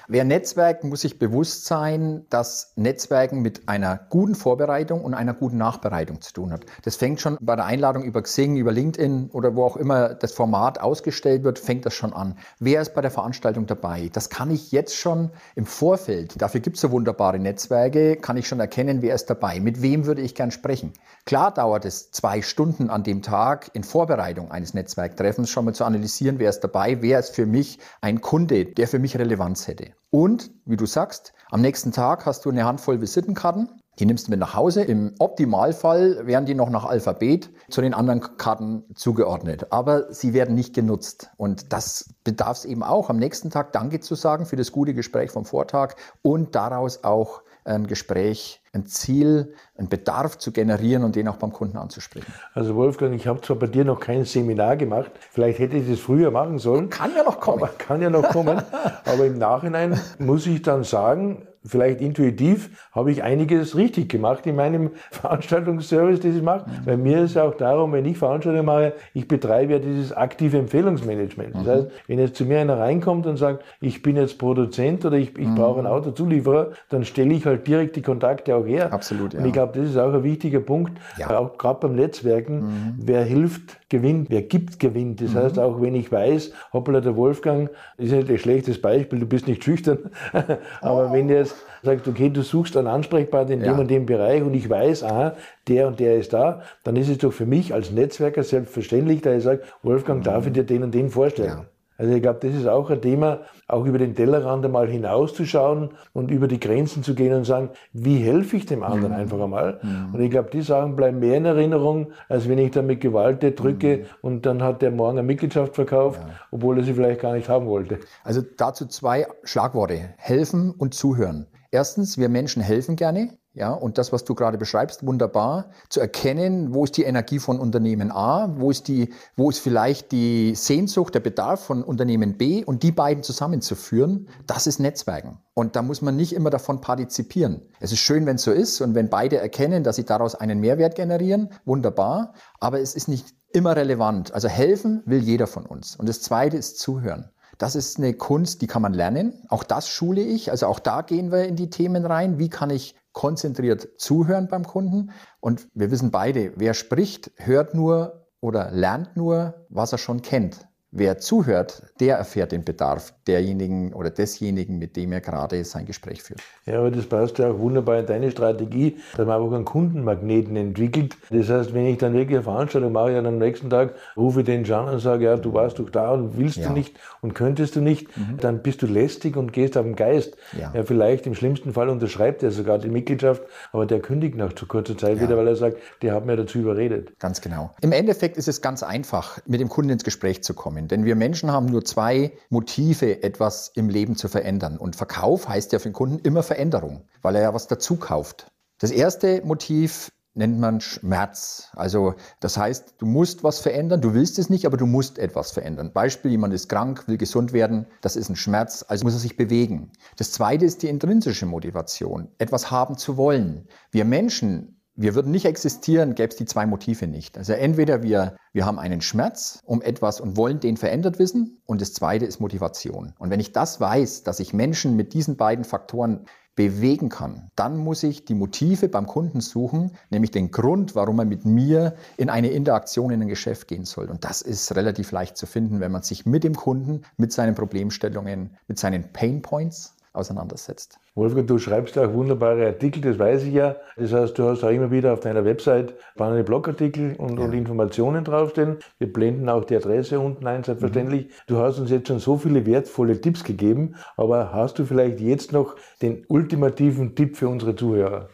Wer 0.09 0.23
netzwerkt, 0.23 0.85
muss 0.85 1.01
sich 1.01 1.19
bewusst 1.19 1.65
sein, 1.65 2.25
dass 2.29 2.71
Netzwerken 2.77 3.41
mit 3.41 3.67
einer 3.67 3.99
guten 4.09 4.35
Vorbereitung 4.35 5.03
und 5.03 5.13
einer 5.13 5.33
guten 5.33 5.57
Nachbereitung 5.57 6.21
zu 6.21 6.31
tun 6.31 6.53
hat. 6.53 6.65
Das 6.83 6.95
fängt 6.95 7.19
schon 7.19 7.37
bei 7.41 7.57
der 7.57 7.65
Einladung 7.65 8.05
über 8.05 8.21
Xing, 8.21 8.55
über 8.55 8.71
LinkedIn 8.71 9.31
oder 9.33 9.57
wo 9.57 9.65
auch 9.65 9.75
immer 9.75 10.13
das 10.13 10.31
Format 10.31 10.79
ausgestellt 10.79 11.43
wird, 11.43 11.59
fängt 11.59 11.85
das 11.85 11.93
schon 11.93 12.13
an. 12.13 12.37
Wer 12.57 12.81
ist 12.81 12.93
bei 12.93 13.01
der 13.01 13.11
Veranstaltung 13.11 13.65
dabei? 13.65 14.09
Das 14.13 14.29
kann 14.29 14.49
ich 14.49 14.71
jetzt 14.71 14.95
schon 14.95 15.29
im 15.55 15.65
Vorfeld, 15.65 16.41
dafür 16.41 16.61
gibt 16.61 16.77
es 16.77 16.81
so 16.83 16.91
wunderbare 16.91 17.37
Netzwerke, 17.37 18.15
kann 18.15 18.37
ich 18.37 18.47
schon 18.47 18.61
erkennen, 18.61 19.01
wer 19.01 19.13
ist 19.13 19.29
dabei, 19.29 19.59
mit 19.59 19.81
wem 19.81 20.05
würde 20.05 20.21
ich 20.21 20.35
gern 20.35 20.51
sprechen. 20.51 20.93
Klar 21.25 21.53
dauert 21.53 21.83
es 21.83 22.11
zwei 22.11 22.41
Stunden 22.41 22.89
an 22.89 23.03
dem 23.03 23.23
Tag 23.23 23.71
in 23.73 23.83
Vorbereitung 23.83 24.51
eines 24.51 24.73
Netzwerktreffens 24.73 25.49
schon 25.49 25.65
mal 25.65 25.75
zu 25.75 25.83
analysieren, 25.83 26.39
wer 26.39 26.49
ist 26.49 26.61
dabei, 26.61 27.01
wer 27.01 27.19
ist 27.19 27.35
für 27.35 27.45
mich 27.45 27.79
ein 27.99 28.21
Kunde, 28.21 28.63
der 28.63 28.87
für 28.87 28.99
mich 28.99 29.17
Relevanz 29.17 29.67
hätte. 29.67 29.86
Und, 30.09 30.51
wie 30.65 30.77
du 30.77 30.85
sagst, 30.85 31.33
am 31.51 31.61
nächsten 31.61 31.91
Tag 31.91 32.25
hast 32.25 32.45
du 32.45 32.49
eine 32.49 32.65
Handvoll 32.65 33.01
Visitenkarten. 33.01 33.69
Die 33.99 34.05
nimmst 34.05 34.27
du 34.27 34.31
mit 34.31 34.39
nach 34.39 34.53
Hause. 34.53 34.83
Im 34.83 35.15
Optimalfall 35.17 36.27
werden 36.27 36.45
die 36.45 36.53
noch 36.53 36.69
nach 36.69 36.85
Alphabet 36.85 37.49
zu 37.69 37.81
den 37.81 37.93
anderen 37.93 38.37
Karten 38.37 38.83
zugeordnet. 38.93 39.71
Aber 39.71 40.13
sie 40.13 40.33
werden 40.33 40.55
nicht 40.55 40.75
genutzt. 40.75 41.31
Und 41.35 41.73
das 41.73 42.13
bedarf 42.23 42.57
es 42.57 42.65
eben 42.65 42.83
auch, 42.83 43.09
am 43.09 43.17
nächsten 43.17 43.49
Tag 43.49 43.73
Danke 43.73 43.99
zu 43.99 44.15
sagen 44.15 44.45
für 44.45 44.55
das 44.55 44.71
gute 44.71 44.93
Gespräch 44.93 45.31
vom 45.31 45.45
Vortag 45.45 45.95
und 46.21 46.53
daraus 46.53 47.03
auch 47.03 47.41
ein 47.65 47.87
Gespräch, 47.87 48.61
ein 48.73 48.85
Ziel, 48.85 49.53
einen 49.77 49.89
Bedarf 49.89 50.37
zu 50.37 50.51
generieren 50.51 51.03
und 51.03 51.15
den 51.15 51.27
auch 51.27 51.37
beim 51.37 51.51
Kunden 51.51 51.77
anzusprechen. 51.77 52.31
Also 52.53 52.75
Wolfgang, 52.75 53.15
ich 53.15 53.27
habe 53.27 53.41
zwar 53.41 53.57
bei 53.57 53.67
dir 53.67 53.85
noch 53.85 53.99
kein 53.99 54.25
Seminar 54.25 54.77
gemacht, 54.77 55.11
vielleicht 55.31 55.59
hätte 55.59 55.77
ich 55.77 55.89
das 55.89 55.99
früher 55.99 56.31
machen 56.31 56.59
sollen. 56.59 56.89
Kann 56.89 57.11
ja 57.15 57.23
noch 57.23 57.39
kommen. 57.39 57.63
Aber 57.63 57.71
kann 57.77 58.01
ja 58.01 58.09
noch 58.09 58.29
kommen. 58.29 58.61
aber 59.05 59.25
im 59.25 59.37
Nachhinein 59.37 59.99
muss 60.19 60.47
ich 60.47 60.61
dann 60.61 60.83
sagen, 60.83 61.47
vielleicht 61.67 62.01
intuitiv 62.01 62.87
habe 62.91 63.11
ich 63.11 63.23
einiges 63.23 63.75
richtig 63.75 64.09
gemacht 64.09 64.45
in 64.45 64.55
meinem 64.55 64.91
Veranstaltungsservice, 65.11 66.19
das 66.19 66.35
ich 66.35 66.41
mache. 66.41 66.69
Mhm. 66.69 66.85
Bei 66.85 66.97
mir 66.97 67.23
ist 67.23 67.31
es 67.31 67.37
auch 67.37 67.55
darum, 67.55 67.93
wenn 67.93 68.05
ich 68.05 68.17
Veranstaltungen 68.17 68.65
mache, 68.65 68.93
ich 69.13 69.27
betreibe 69.27 69.73
ja 69.73 69.79
dieses 69.79 70.13
aktive 70.13 70.57
Empfehlungsmanagement. 70.57 71.55
Das 71.55 71.63
mhm. 71.63 71.69
heißt, 71.69 71.87
wenn 72.07 72.19
jetzt 72.19 72.35
zu 72.35 72.45
mir 72.45 72.59
einer 72.59 72.79
reinkommt 72.79 73.25
und 73.27 73.37
sagt, 73.37 73.63
ich 73.81 74.01
bin 74.01 74.15
jetzt 74.15 74.37
Produzent 74.39 75.05
oder 75.05 75.17
ich, 75.17 75.37
ich 75.37 75.47
mhm. 75.47 75.55
brauche 75.55 75.79
einen 75.79 75.87
Autozulieferer, 75.87 76.71
dann 76.89 77.05
stelle 77.05 77.33
ich 77.33 77.45
halt 77.45 77.67
direkt 77.67 77.95
die 77.95 78.01
Kontakte 78.01 78.55
auch 78.55 78.65
her. 78.67 78.93
Absolut, 78.93 79.33
ja. 79.33 79.39
Und 79.39 79.45
ich 79.45 79.53
glaube, 79.53 79.79
das 79.79 79.89
ist 79.89 79.97
auch 79.97 80.13
ein 80.13 80.23
wichtiger 80.23 80.59
Punkt, 80.59 80.99
ja. 81.17 81.37
auch 81.37 81.57
gerade 81.57 81.79
beim 81.81 81.95
Netzwerken. 81.95 82.59
Mhm. 82.59 82.95
Wer 82.97 83.23
hilft, 83.23 83.77
gewinnt. 83.89 84.29
Wer 84.29 84.41
gibt, 84.41 84.79
gewinnt. 84.79 85.21
Das 85.21 85.31
mhm. 85.31 85.37
heißt, 85.37 85.59
auch 85.59 85.81
wenn 85.81 85.95
ich 85.95 86.11
weiß, 86.11 86.51
hoppla, 86.73 87.01
der 87.01 87.15
Wolfgang 87.15 87.69
ist 87.97 88.11
nicht 88.11 88.29
ein 88.29 88.37
schlechtes 88.37 88.81
Beispiel, 88.81 89.19
du 89.19 89.25
bist 89.25 89.47
nicht 89.47 89.63
schüchtern, 89.63 89.99
aber 90.81 91.09
oh. 91.09 91.13
wenn 91.13 91.29
jetzt 91.29 91.55
sagst, 91.83 92.07
okay, 92.07 92.29
du 92.29 92.41
suchst 92.41 92.75
einen 92.77 92.87
Ansprechpartner 92.87 93.55
in 93.55 93.61
ja. 93.61 93.71
dem 93.71 93.79
und 93.79 93.89
dem 93.89 94.05
Bereich 94.05 94.43
und 94.43 94.53
ich 94.53 94.69
weiß, 94.69 95.03
aha, 95.03 95.35
der 95.67 95.87
und 95.87 95.99
der 95.99 96.17
ist 96.17 96.33
da, 96.33 96.61
dann 96.83 96.95
ist 96.95 97.09
es 97.09 97.17
doch 97.19 97.31
für 97.31 97.45
mich 97.45 97.73
als 97.73 97.91
Netzwerker 97.91 98.43
selbstverständlich, 98.43 99.21
da 99.21 99.35
ich 99.35 99.43
sage, 99.43 99.61
Wolfgang, 99.83 100.23
darf 100.23 100.45
ich 100.47 100.53
dir 100.53 100.63
den 100.63 100.83
und 100.83 100.93
den 100.93 101.09
vorstellen. 101.09 101.49
Ja. 101.49 101.65
Also 101.97 102.13
ich 102.13 102.21
glaube, 102.21 102.39
das 102.41 102.55
ist 102.55 102.67
auch 102.67 102.89
ein 102.89 103.01
Thema, 103.01 103.41
auch 103.67 103.85
über 103.85 103.97
den 103.97 104.15
Tellerrand 104.15 104.63
einmal 104.63 104.87
hinauszuschauen 104.87 105.89
und 106.13 106.31
über 106.31 106.47
die 106.47 106.59
Grenzen 106.59 107.03
zu 107.03 107.15
gehen 107.15 107.33
und 107.33 107.43
sagen, 107.43 107.69
wie 107.93 108.17
helfe 108.17 108.57
ich 108.57 108.65
dem 108.65 108.83
anderen 108.83 109.13
mhm. 109.13 109.19
einfach 109.19 109.39
einmal? 109.39 109.79
Mhm. 109.81 110.13
Und 110.13 110.21
ich 110.21 110.29
glaube, 110.29 110.49
die 110.51 110.61
Sachen 110.61 110.95
bleiben 110.95 111.19
mehr 111.19 111.37
in 111.37 111.45
Erinnerung, 111.45 112.11
als 112.29 112.47
wenn 112.47 112.57
ich 112.59 112.71
da 112.71 112.81
mit 112.81 113.01
Gewalt 113.01 113.41
drücke 113.59 113.97
mhm. 113.97 114.05
und 114.21 114.45
dann 114.45 114.63
hat 114.63 114.81
der 114.81 114.91
morgen 114.91 115.17
eine 115.17 115.27
Mitgliedschaft 115.27 115.75
verkauft, 115.75 116.19
ja. 116.21 116.33
obwohl 116.51 116.77
er 116.77 116.83
sie 116.83 116.93
vielleicht 116.93 117.21
gar 117.21 117.33
nicht 117.33 117.49
haben 117.49 117.65
wollte. 117.67 117.99
Also 118.23 118.41
dazu 118.57 118.85
zwei 118.85 119.27
Schlagworte. 119.43 120.13
Helfen 120.17 120.71
und 120.71 120.93
zuhören. 120.93 121.47
Erstens, 121.71 122.17
wir 122.17 122.29
Menschen 122.29 122.61
helfen 122.61 122.95
gerne. 122.95 123.37
Ja, 123.57 123.71
und 123.73 123.97
das, 123.97 124.13
was 124.13 124.23
du 124.23 124.35
gerade 124.35 124.59
beschreibst, 124.59 125.03
wunderbar, 125.03 125.71
zu 125.89 125.99
erkennen, 125.99 126.75
wo 126.75 126.83
ist 126.83 126.95
die 126.95 127.05
Energie 127.05 127.39
von 127.39 127.59
Unternehmen 127.59 128.11
A, 128.11 128.53
wo 128.55 128.69
ist 128.69 128.87
die, 128.87 129.11
wo 129.35 129.49
ist 129.49 129.57
vielleicht 129.57 130.11
die 130.11 130.53
Sehnsucht, 130.53 131.15
der 131.15 131.21
Bedarf 131.21 131.61
von 131.65 131.81
Unternehmen 131.81 132.37
B 132.37 132.63
und 132.63 132.83
die 132.83 132.91
beiden 132.91 133.23
zusammenzuführen, 133.23 134.29
das 134.45 134.67
ist 134.67 134.79
Netzwerken. 134.79 135.39
Und 135.55 135.75
da 135.75 135.81
muss 135.81 136.03
man 136.03 136.15
nicht 136.15 136.33
immer 136.33 136.51
davon 136.51 136.81
partizipieren. 136.81 137.63
Es 137.79 137.91
ist 137.91 137.97
schön, 137.97 138.27
wenn 138.27 138.35
es 138.35 138.43
so 138.43 138.51
ist 138.51 138.79
und 138.79 138.93
wenn 138.93 139.09
beide 139.09 139.37
erkennen, 139.37 139.83
dass 139.83 139.95
sie 139.95 140.05
daraus 140.05 140.35
einen 140.35 140.59
Mehrwert 140.59 140.93
generieren, 140.93 141.49
wunderbar. 141.65 142.35
Aber 142.59 142.79
es 142.79 142.93
ist 142.93 143.07
nicht 143.07 143.33
immer 143.53 143.75
relevant. 143.75 144.35
Also 144.35 144.49
helfen 144.49 145.01
will 145.07 145.23
jeder 145.23 145.47
von 145.47 145.65
uns. 145.65 145.95
Und 145.95 146.07
das 146.07 146.21
zweite 146.21 146.57
ist 146.57 146.77
zuhören. 146.77 147.31
Das 147.57 147.75
ist 147.75 147.97
eine 147.97 148.13
Kunst, 148.13 148.61
die 148.61 148.67
kann 148.67 148.83
man 148.83 148.93
lernen. 148.93 149.33
Auch 149.49 149.63
das 149.63 149.89
schule 149.89 150.21
ich. 150.21 150.51
Also 150.51 150.67
auch 150.67 150.79
da 150.79 151.01
gehen 151.01 151.31
wir 151.31 151.45
in 151.45 151.55
die 151.55 151.71
Themen 151.71 152.05
rein. 152.05 152.37
Wie 152.37 152.49
kann 152.49 152.69
ich 152.69 152.95
konzentriert 153.17 153.89
zuhören 153.97 154.47
beim 154.47 154.63
Kunden? 154.63 155.09
Und 155.39 155.67
wir 155.73 155.89
wissen 155.89 156.11
beide, 156.11 156.53
wer 156.55 156.75
spricht, 156.75 157.31
hört 157.37 157.73
nur 157.73 158.27
oder 158.41 158.69
lernt 158.69 159.17
nur, 159.17 159.65
was 159.69 159.91
er 159.91 159.97
schon 159.97 160.21
kennt. 160.21 160.66
Wer 160.91 161.17
zuhört, 161.17 161.83
der 161.99 162.15
erfährt 162.15 162.53
den 162.53 162.63
Bedarf 162.63 163.13
derjenigen 163.27 163.93
oder 163.93 164.09
desjenigen, 164.09 164.79
mit 164.79 164.95
dem 164.95 165.11
er 165.11 165.19
gerade 165.19 165.65
sein 165.65 165.85
Gespräch 165.85 166.23
führt. 166.23 166.39
Ja, 166.65 166.79
aber 166.79 166.91
das 166.91 167.05
passt 167.05 167.39
ja 167.39 167.51
auch 167.51 167.59
wunderbar 167.59 167.99
in 167.99 168.05
deine 168.05 168.31
Strategie, 168.31 168.95
dass 169.17 169.27
man 169.27 169.41
einfach 169.41 169.53
einen 169.53 169.65
Kundenmagneten 169.65 170.55
entwickelt. 170.55 171.17
Das 171.29 171.49
heißt, 171.49 171.73
wenn 171.73 171.87
ich 171.87 171.97
dann 171.97 172.13
wirklich 172.13 172.37
eine 172.37 172.43
Veranstaltung 172.43 172.93
mache, 172.93 173.13
dann 173.13 173.25
am 173.25 173.37
nächsten 173.37 173.69
Tag 173.69 173.95
rufe 174.15 174.39
ich 174.39 174.45
den 174.45 174.71
an 174.71 174.87
und 174.87 174.99
sage, 174.99 175.25
ja, 175.25 175.35
du 175.35 175.53
warst 175.53 175.77
doch 175.79 175.89
da 175.89 176.11
und 176.11 176.37
willst 176.37 176.55
ja. 176.55 176.69
du 176.69 176.73
nicht 176.73 176.97
und 177.19 177.33
könntest 177.33 177.75
du 177.75 177.81
nicht, 177.81 178.15
mhm. 178.17 178.37
dann 178.39 178.63
bist 178.63 178.81
du 178.81 178.87
lästig 178.87 179.35
und 179.35 179.51
gehst 179.51 179.75
auf 179.75 179.83
den 179.83 179.97
Geist. 179.97 180.37
Ja. 180.57 180.71
ja. 180.73 180.83
vielleicht 180.83 181.27
im 181.27 181.35
schlimmsten 181.35 181.73
Fall 181.73 181.89
unterschreibt 181.89 182.43
er 182.43 182.51
sogar 182.51 182.79
die 182.79 182.89
Mitgliedschaft, 182.89 183.43
aber 183.73 183.85
der 183.85 183.99
kündigt 183.99 184.37
nach 184.37 184.53
zu 184.53 184.65
kurzer 184.65 184.97
Zeit 184.97 185.17
ja. 185.17 185.23
wieder, 185.23 185.35
weil 185.35 185.49
er 185.49 185.57
sagt, 185.57 185.77
die 186.01 186.11
haben 186.11 186.27
mir 186.27 186.37
dazu 186.37 186.59
überredet. 186.59 187.19
Ganz 187.19 187.41
genau. 187.41 187.71
Im 187.81 187.91
Endeffekt 187.91 188.37
ist 188.37 188.47
es 188.47 188.61
ganz 188.61 188.83
einfach, 188.83 189.39
mit 189.45 189.59
dem 189.59 189.67
Kunden 189.67 189.89
ins 189.89 190.05
Gespräch 190.05 190.43
zu 190.43 190.53
kommen 190.53 190.76
kommen. 190.77 190.87
Denn 190.87 191.05
wir 191.05 191.15
Menschen 191.15 191.51
haben 191.51 191.67
nur 191.67 191.83
zwei 191.83 192.31
Motive, 192.49 193.23
etwas 193.23 193.71
im 193.75 193.89
Leben 193.89 194.15
zu 194.15 194.27
verändern. 194.27 194.77
Und 194.77 194.95
Verkauf 194.95 195.47
heißt 195.47 195.73
ja 195.73 195.79
für 195.79 195.89
den 195.89 195.93
Kunden 195.93 196.19
immer 196.19 196.43
Veränderung, 196.43 197.03
weil 197.21 197.35
er 197.35 197.41
ja 197.41 197.53
was 197.53 197.67
dazu 197.67 197.97
kauft. 197.97 198.51
Das 198.79 198.91
erste 198.91 199.41
Motiv 199.43 200.11
nennt 200.35 200.59
man 200.59 200.81
Schmerz. 200.81 201.69
Also 201.75 202.13
das 202.39 202.57
heißt, 202.57 202.95
du 202.99 203.07
musst 203.07 203.43
was 203.43 203.57
verändern, 203.57 204.01
du 204.01 204.13
willst 204.13 204.37
es 204.37 204.51
nicht, 204.51 204.67
aber 204.67 204.77
du 204.77 204.85
musst 204.85 205.17
etwas 205.17 205.49
verändern. 205.49 205.93
Beispiel, 205.93 206.29
jemand 206.29 206.53
ist 206.53 206.69
krank, 206.69 207.07
will 207.07 207.17
gesund 207.17 207.53
werden, 207.53 207.87
das 208.01 208.15
ist 208.15 208.29
ein 208.29 208.35
Schmerz, 208.35 208.85
also 208.87 209.03
muss 209.03 209.13
er 209.13 209.19
sich 209.19 209.35
bewegen. 209.35 209.91
Das 210.15 210.31
zweite 210.31 210.63
ist 210.63 210.83
die 210.83 210.89
intrinsische 210.89 211.47
Motivation, 211.47 212.29
etwas 212.37 212.69
haben 212.69 212.99
zu 212.99 213.17
wollen. 213.17 213.67
Wir 213.89 214.05
Menschen 214.05 214.76
wir 214.97 215.13
würden 215.13 215.31
nicht 215.31 215.45
existieren, 215.45 216.15
gäbe 216.15 216.29
es 216.29 216.35
die 216.35 216.45
zwei 216.45 216.65
Motive 216.65 217.07
nicht. 217.07 217.37
Also 217.37 217.53
entweder 217.53 218.01
wir, 218.01 218.35
wir 218.51 218.65
haben 218.65 218.79
einen 218.79 219.01
Schmerz 219.01 219.61
um 219.63 219.83
etwas 219.83 220.19
und 220.19 220.35
wollen 220.35 220.59
den 220.59 220.75
verändert 220.75 221.19
wissen 221.19 221.61
und 221.65 221.81
das 221.81 221.93
zweite 221.93 222.25
ist 222.25 222.39
Motivation. 222.39 223.13
Und 223.19 223.29
wenn 223.29 223.39
ich 223.39 223.51
das 223.51 223.79
weiß, 223.79 224.23
dass 224.23 224.39
ich 224.39 224.53
Menschen 224.53 224.95
mit 224.95 225.13
diesen 225.13 225.37
beiden 225.37 225.65
Faktoren 225.65 226.25
bewegen 226.55 227.09
kann, 227.09 227.51
dann 227.55 227.77
muss 227.77 228.01
ich 228.01 228.25
die 228.25 228.33
Motive 228.33 228.89
beim 228.89 229.05
Kunden 229.05 229.41
suchen, 229.41 229.91
nämlich 230.09 230.31
den 230.31 230.49
Grund, 230.49 230.95
warum 230.95 231.19
er 231.19 231.25
mit 231.25 231.45
mir 231.45 231.93
in 232.17 232.31
eine 232.31 232.49
Interaktion 232.49 233.11
in 233.11 233.21
ein 233.21 233.27
Geschäft 233.27 233.67
gehen 233.67 233.85
soll. 233.85 234.09
Und 234.09 234.25
das 234.25 234.41
ist 234.41 234.75
relativ 234.75 235.11
leicht 235.11 235.37
zu 235.37 235.45
finden, 235.45 235.79
wenn 235.79 235.91
man 235.91 236.01
sich 236.01 236.25
mit 236.25 236.43
dem 236.43 236.55
Kunden, 236.55 237.03
mit 237.17 237.31
seinen 237.31 237.53
Problemstellungen, 237.53 238.57
mit 238.67 238.79
seinen 238.79 239.13
Pain 239.13 239.43
Points 239.43 239.93
auseinandersetzt. 240.17 240.99
Wolfgang, 241.15 241.47
du 241.47 241.57
schreibst 241.59 241.97
auch 241.97 242.13
wunderbare 242.13 242.65
Artikel, 242.65 243.01
das 243.01 243.17
weiß 243.17 243.43
ich 243.43 243.53
ja. 243.53 243.75
Das 243.95 244.11
heißt, 244.11 244.37
du 244.37 244.43
hast 244.43 244.63
auch 244.63 244.69
immer 244.69 244.91
wieder 244.91 245.13
auf 245.13 245.19
deiner 245.19 245.45
Website 245.45 245.93
spannende 246.13 246.43
Blogartikel 246.43 247.15
und, 247.17 247.37
ja. 247.37 247.45
und 247.45 247.53
Informationen 247.53 248.23
draufstehen. 248.23 248.77
Wir 248.97 249.11
blenden 249.11 249.47
auch 249.49 249.65
die 249.65 249.75
Adresse 249.75 250.19
unten 250.19 250.45
ein, 250.47 250.63
selbstverständlich. 250.63 251.27
Mhm. 251.27 251.31
Du 251.47 251.57
hast 251.57 251.79
uns 251.79 251.89
jetzt 251.89 252.07
schon 252.07 252.19
so 252.19 252.37
viele 252.37 252.65
wertvolle 252.65 253.21
Tipps 253.21 253.43
gegeben, 253.43 253.95
aber 254.15 254.51
hast 254.53 254.79
du 254.79 254.85
vielleicht 254.85 255.19
jetzt 255.19 255.53
noch 255.53 255.75
den 256.01 256.25
ultimativen 256.27 257.15
Tipp 257.15 257.37
für 257.37 257.47
unsere 257.47 257.75
Zuhörer? 257.75 258.29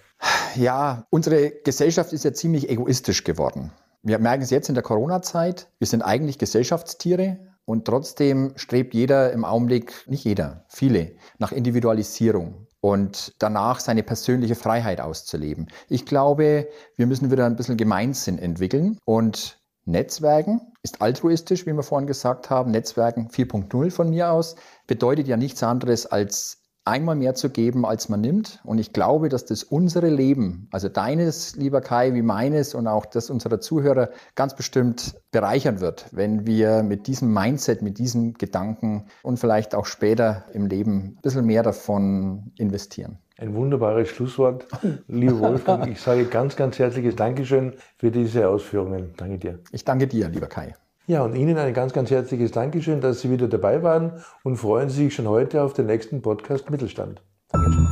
Ja, 0.56 1.06
unsere 1.10 1.52
Gesellschaft 1.63 2.13
ist 2.13 2.24
ja 2.24 2.34
ziemlich 2.34 2.70
egoistisch 2.70 3.24
geworden. 3.24 3.72
Wir 4.04 4.20
merken 4.20 4.44
es 4.44 4.50
jetzt 4.50 4.70
in 4.70 4.75
der 4.75 4.84
Corona-Zeit. 4.84 5.70
Wir 5.80 5.88
sind 5.88 6.02
eigentlich 6.02 6.38
Gesellschaftstiere. 6.38 7.38
Und 7.65 7.86
trotzdem 7.86 8.53
strebt 8.55 8.93
jeder 8.93 9.32
im 9.32 9.46
Augenblick, 9.46 10.05
nicht 10.08 10.25
jeder, 10.25 10.65
viele, 10.67 11.15
nach 11.38 11.51
Individualisierung 11.51 12.67
und 12.82 13.34
danach 13.39 13.79
seine 13.79 14.03
persönliche 14.03 14.55
Freiheit 14.55 15.00
auszuleben. 15.00 15.67
Ich 15.88 16.05
glaube, 16.05 16.67
wir 16.98 17.08
müssen 17.08 17.32
wieder 17.32 17.46
ein 17.46 17.55
bisschen 17.55 17.77
Gemeinsinn 17.77 18.38
entwickeln 18.38 18.98
und 19.05 19.60
Netzwerken 19.86 20.74
ist 20.82 21.01
altruistisch, 21.01 21.65
wie 21.65 21.74
wir 21.74 21.84
vorhin 21.84 22.08
gesagt 22.08 22.50
haben. 22.50 22.72
Netzwerken 22.72 23.29
4.0 23.29 23.91
von 23.91 24.10
mir 24.10 24.32
aus 24.32 24.56
bedeutet 24.88 25.28
ja 25.28 25.38
nichts 25.38 25.63
anderes 25.63 26.06
als 26.06 26.62
einmal 26.86 27.15
mehr 27.15 27.34
zu 27.36 27.50
geben, 27.50 27.86
als 27.86 28.10
man 28.10 28.22
nimmt. 28.22 28.60
Und 28.63 28.78
ich 28.78 28.93
glaube, 28.93 29.30
dass 29.30 29.46
das 29.46 29.63
unsere 29.63 30.10
Leben, 30.10 30.67
also 30.72 30.89
deines, 30.89 31.56
lieber 31.56 31.82
Kai, 31.82 32.13
wie 32.13 32.22
meines 32.22 32.76
und 32.76 32.88
auch 32.88 33.06
das 33.06 33.30
unserer 33.30 33.60
Zuhörer 33.60 34.10
ganz 34.36 34.56
bestimmt 34.56 35.15
bereichern 35.32 35.80
wird, 35.80 36.08
wenn 36.12 36.46
wir 36.46 36.84
mit 36.84 37.08
diesem 37.08 37.34
Mindset, 37.34 37.82
mit 37.82 37.98
diesem 37.98 38.34
Gedanken 38.34 39.06
und 39.22 39.39
vielleicht 39.39 39.76
auch 39.76 39.86
später 39.86 40.46
im 40.54 40.67
Leben 40.67 41.15
ein 41.17 41.19
bisschen 41.22 41.46
mehr 41.46 41.63
davon 41.63 42.52
investieren. 42.58 43.17
Ein 43.38 43.56
wunderbares 43.56 44.10
Schlusswort. 44.10 44.67
Lieber 45.08 45.39
Wolfgang, 45.39 45.88
ich 45.88 46.00
sage 46.00 46.26
ganz, 46.26 46.56
ganz 46.56 46.78
herzliches 46.78 47.15
Dankeschön 47.15 47.74
für 47.98 48.12
diese 48.12 48.48
Ausführungen. 48.48 49.13
Danke 49.17 49.39
dir. 49.39 49.60
Ich 49.72 49.84
danke 49.84 50.08
dir, 50.08 50.30
lieber 50.30 50.48
Kai. 50.48 50.76
Ja, 51.06 51.22
und 51.24 51.36
Ihnen 51.36 51.58
ein 51.58 51.74
ganz, 51.74 51.92
ganz 51.92 52.10
herzliches 52.12 52.52
Dankeschön, 52.52 53.02
dass 53.02 53.20
Sie 53.22 53.30
wieder 53.30 53.50
dabei 53.50 53.84
waren 53.84 54.24
und 54.44 54.56
freuen 54.58 54.89
Sie 54.89 55.04
sich 55.06 55.16
schon 55.16 55.28
heute 55.28 55.62
auf 55.62 55.74
den 55.74 55.88
nächsten 55.88 56.22
Podcast 56.22 56.70
Mittelstand. 56.70 57.22
Dankeschön. 57.52 57.88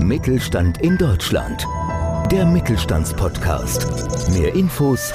Mittelstand 0.00 0.82
in 0.82 0.98
Deutschland. 0.98 1.66
Der 2.30 2.44
Mittelstandspodcast. 2.46 4.30
Mehr 4.30 4.54
Infos 4.54 5.12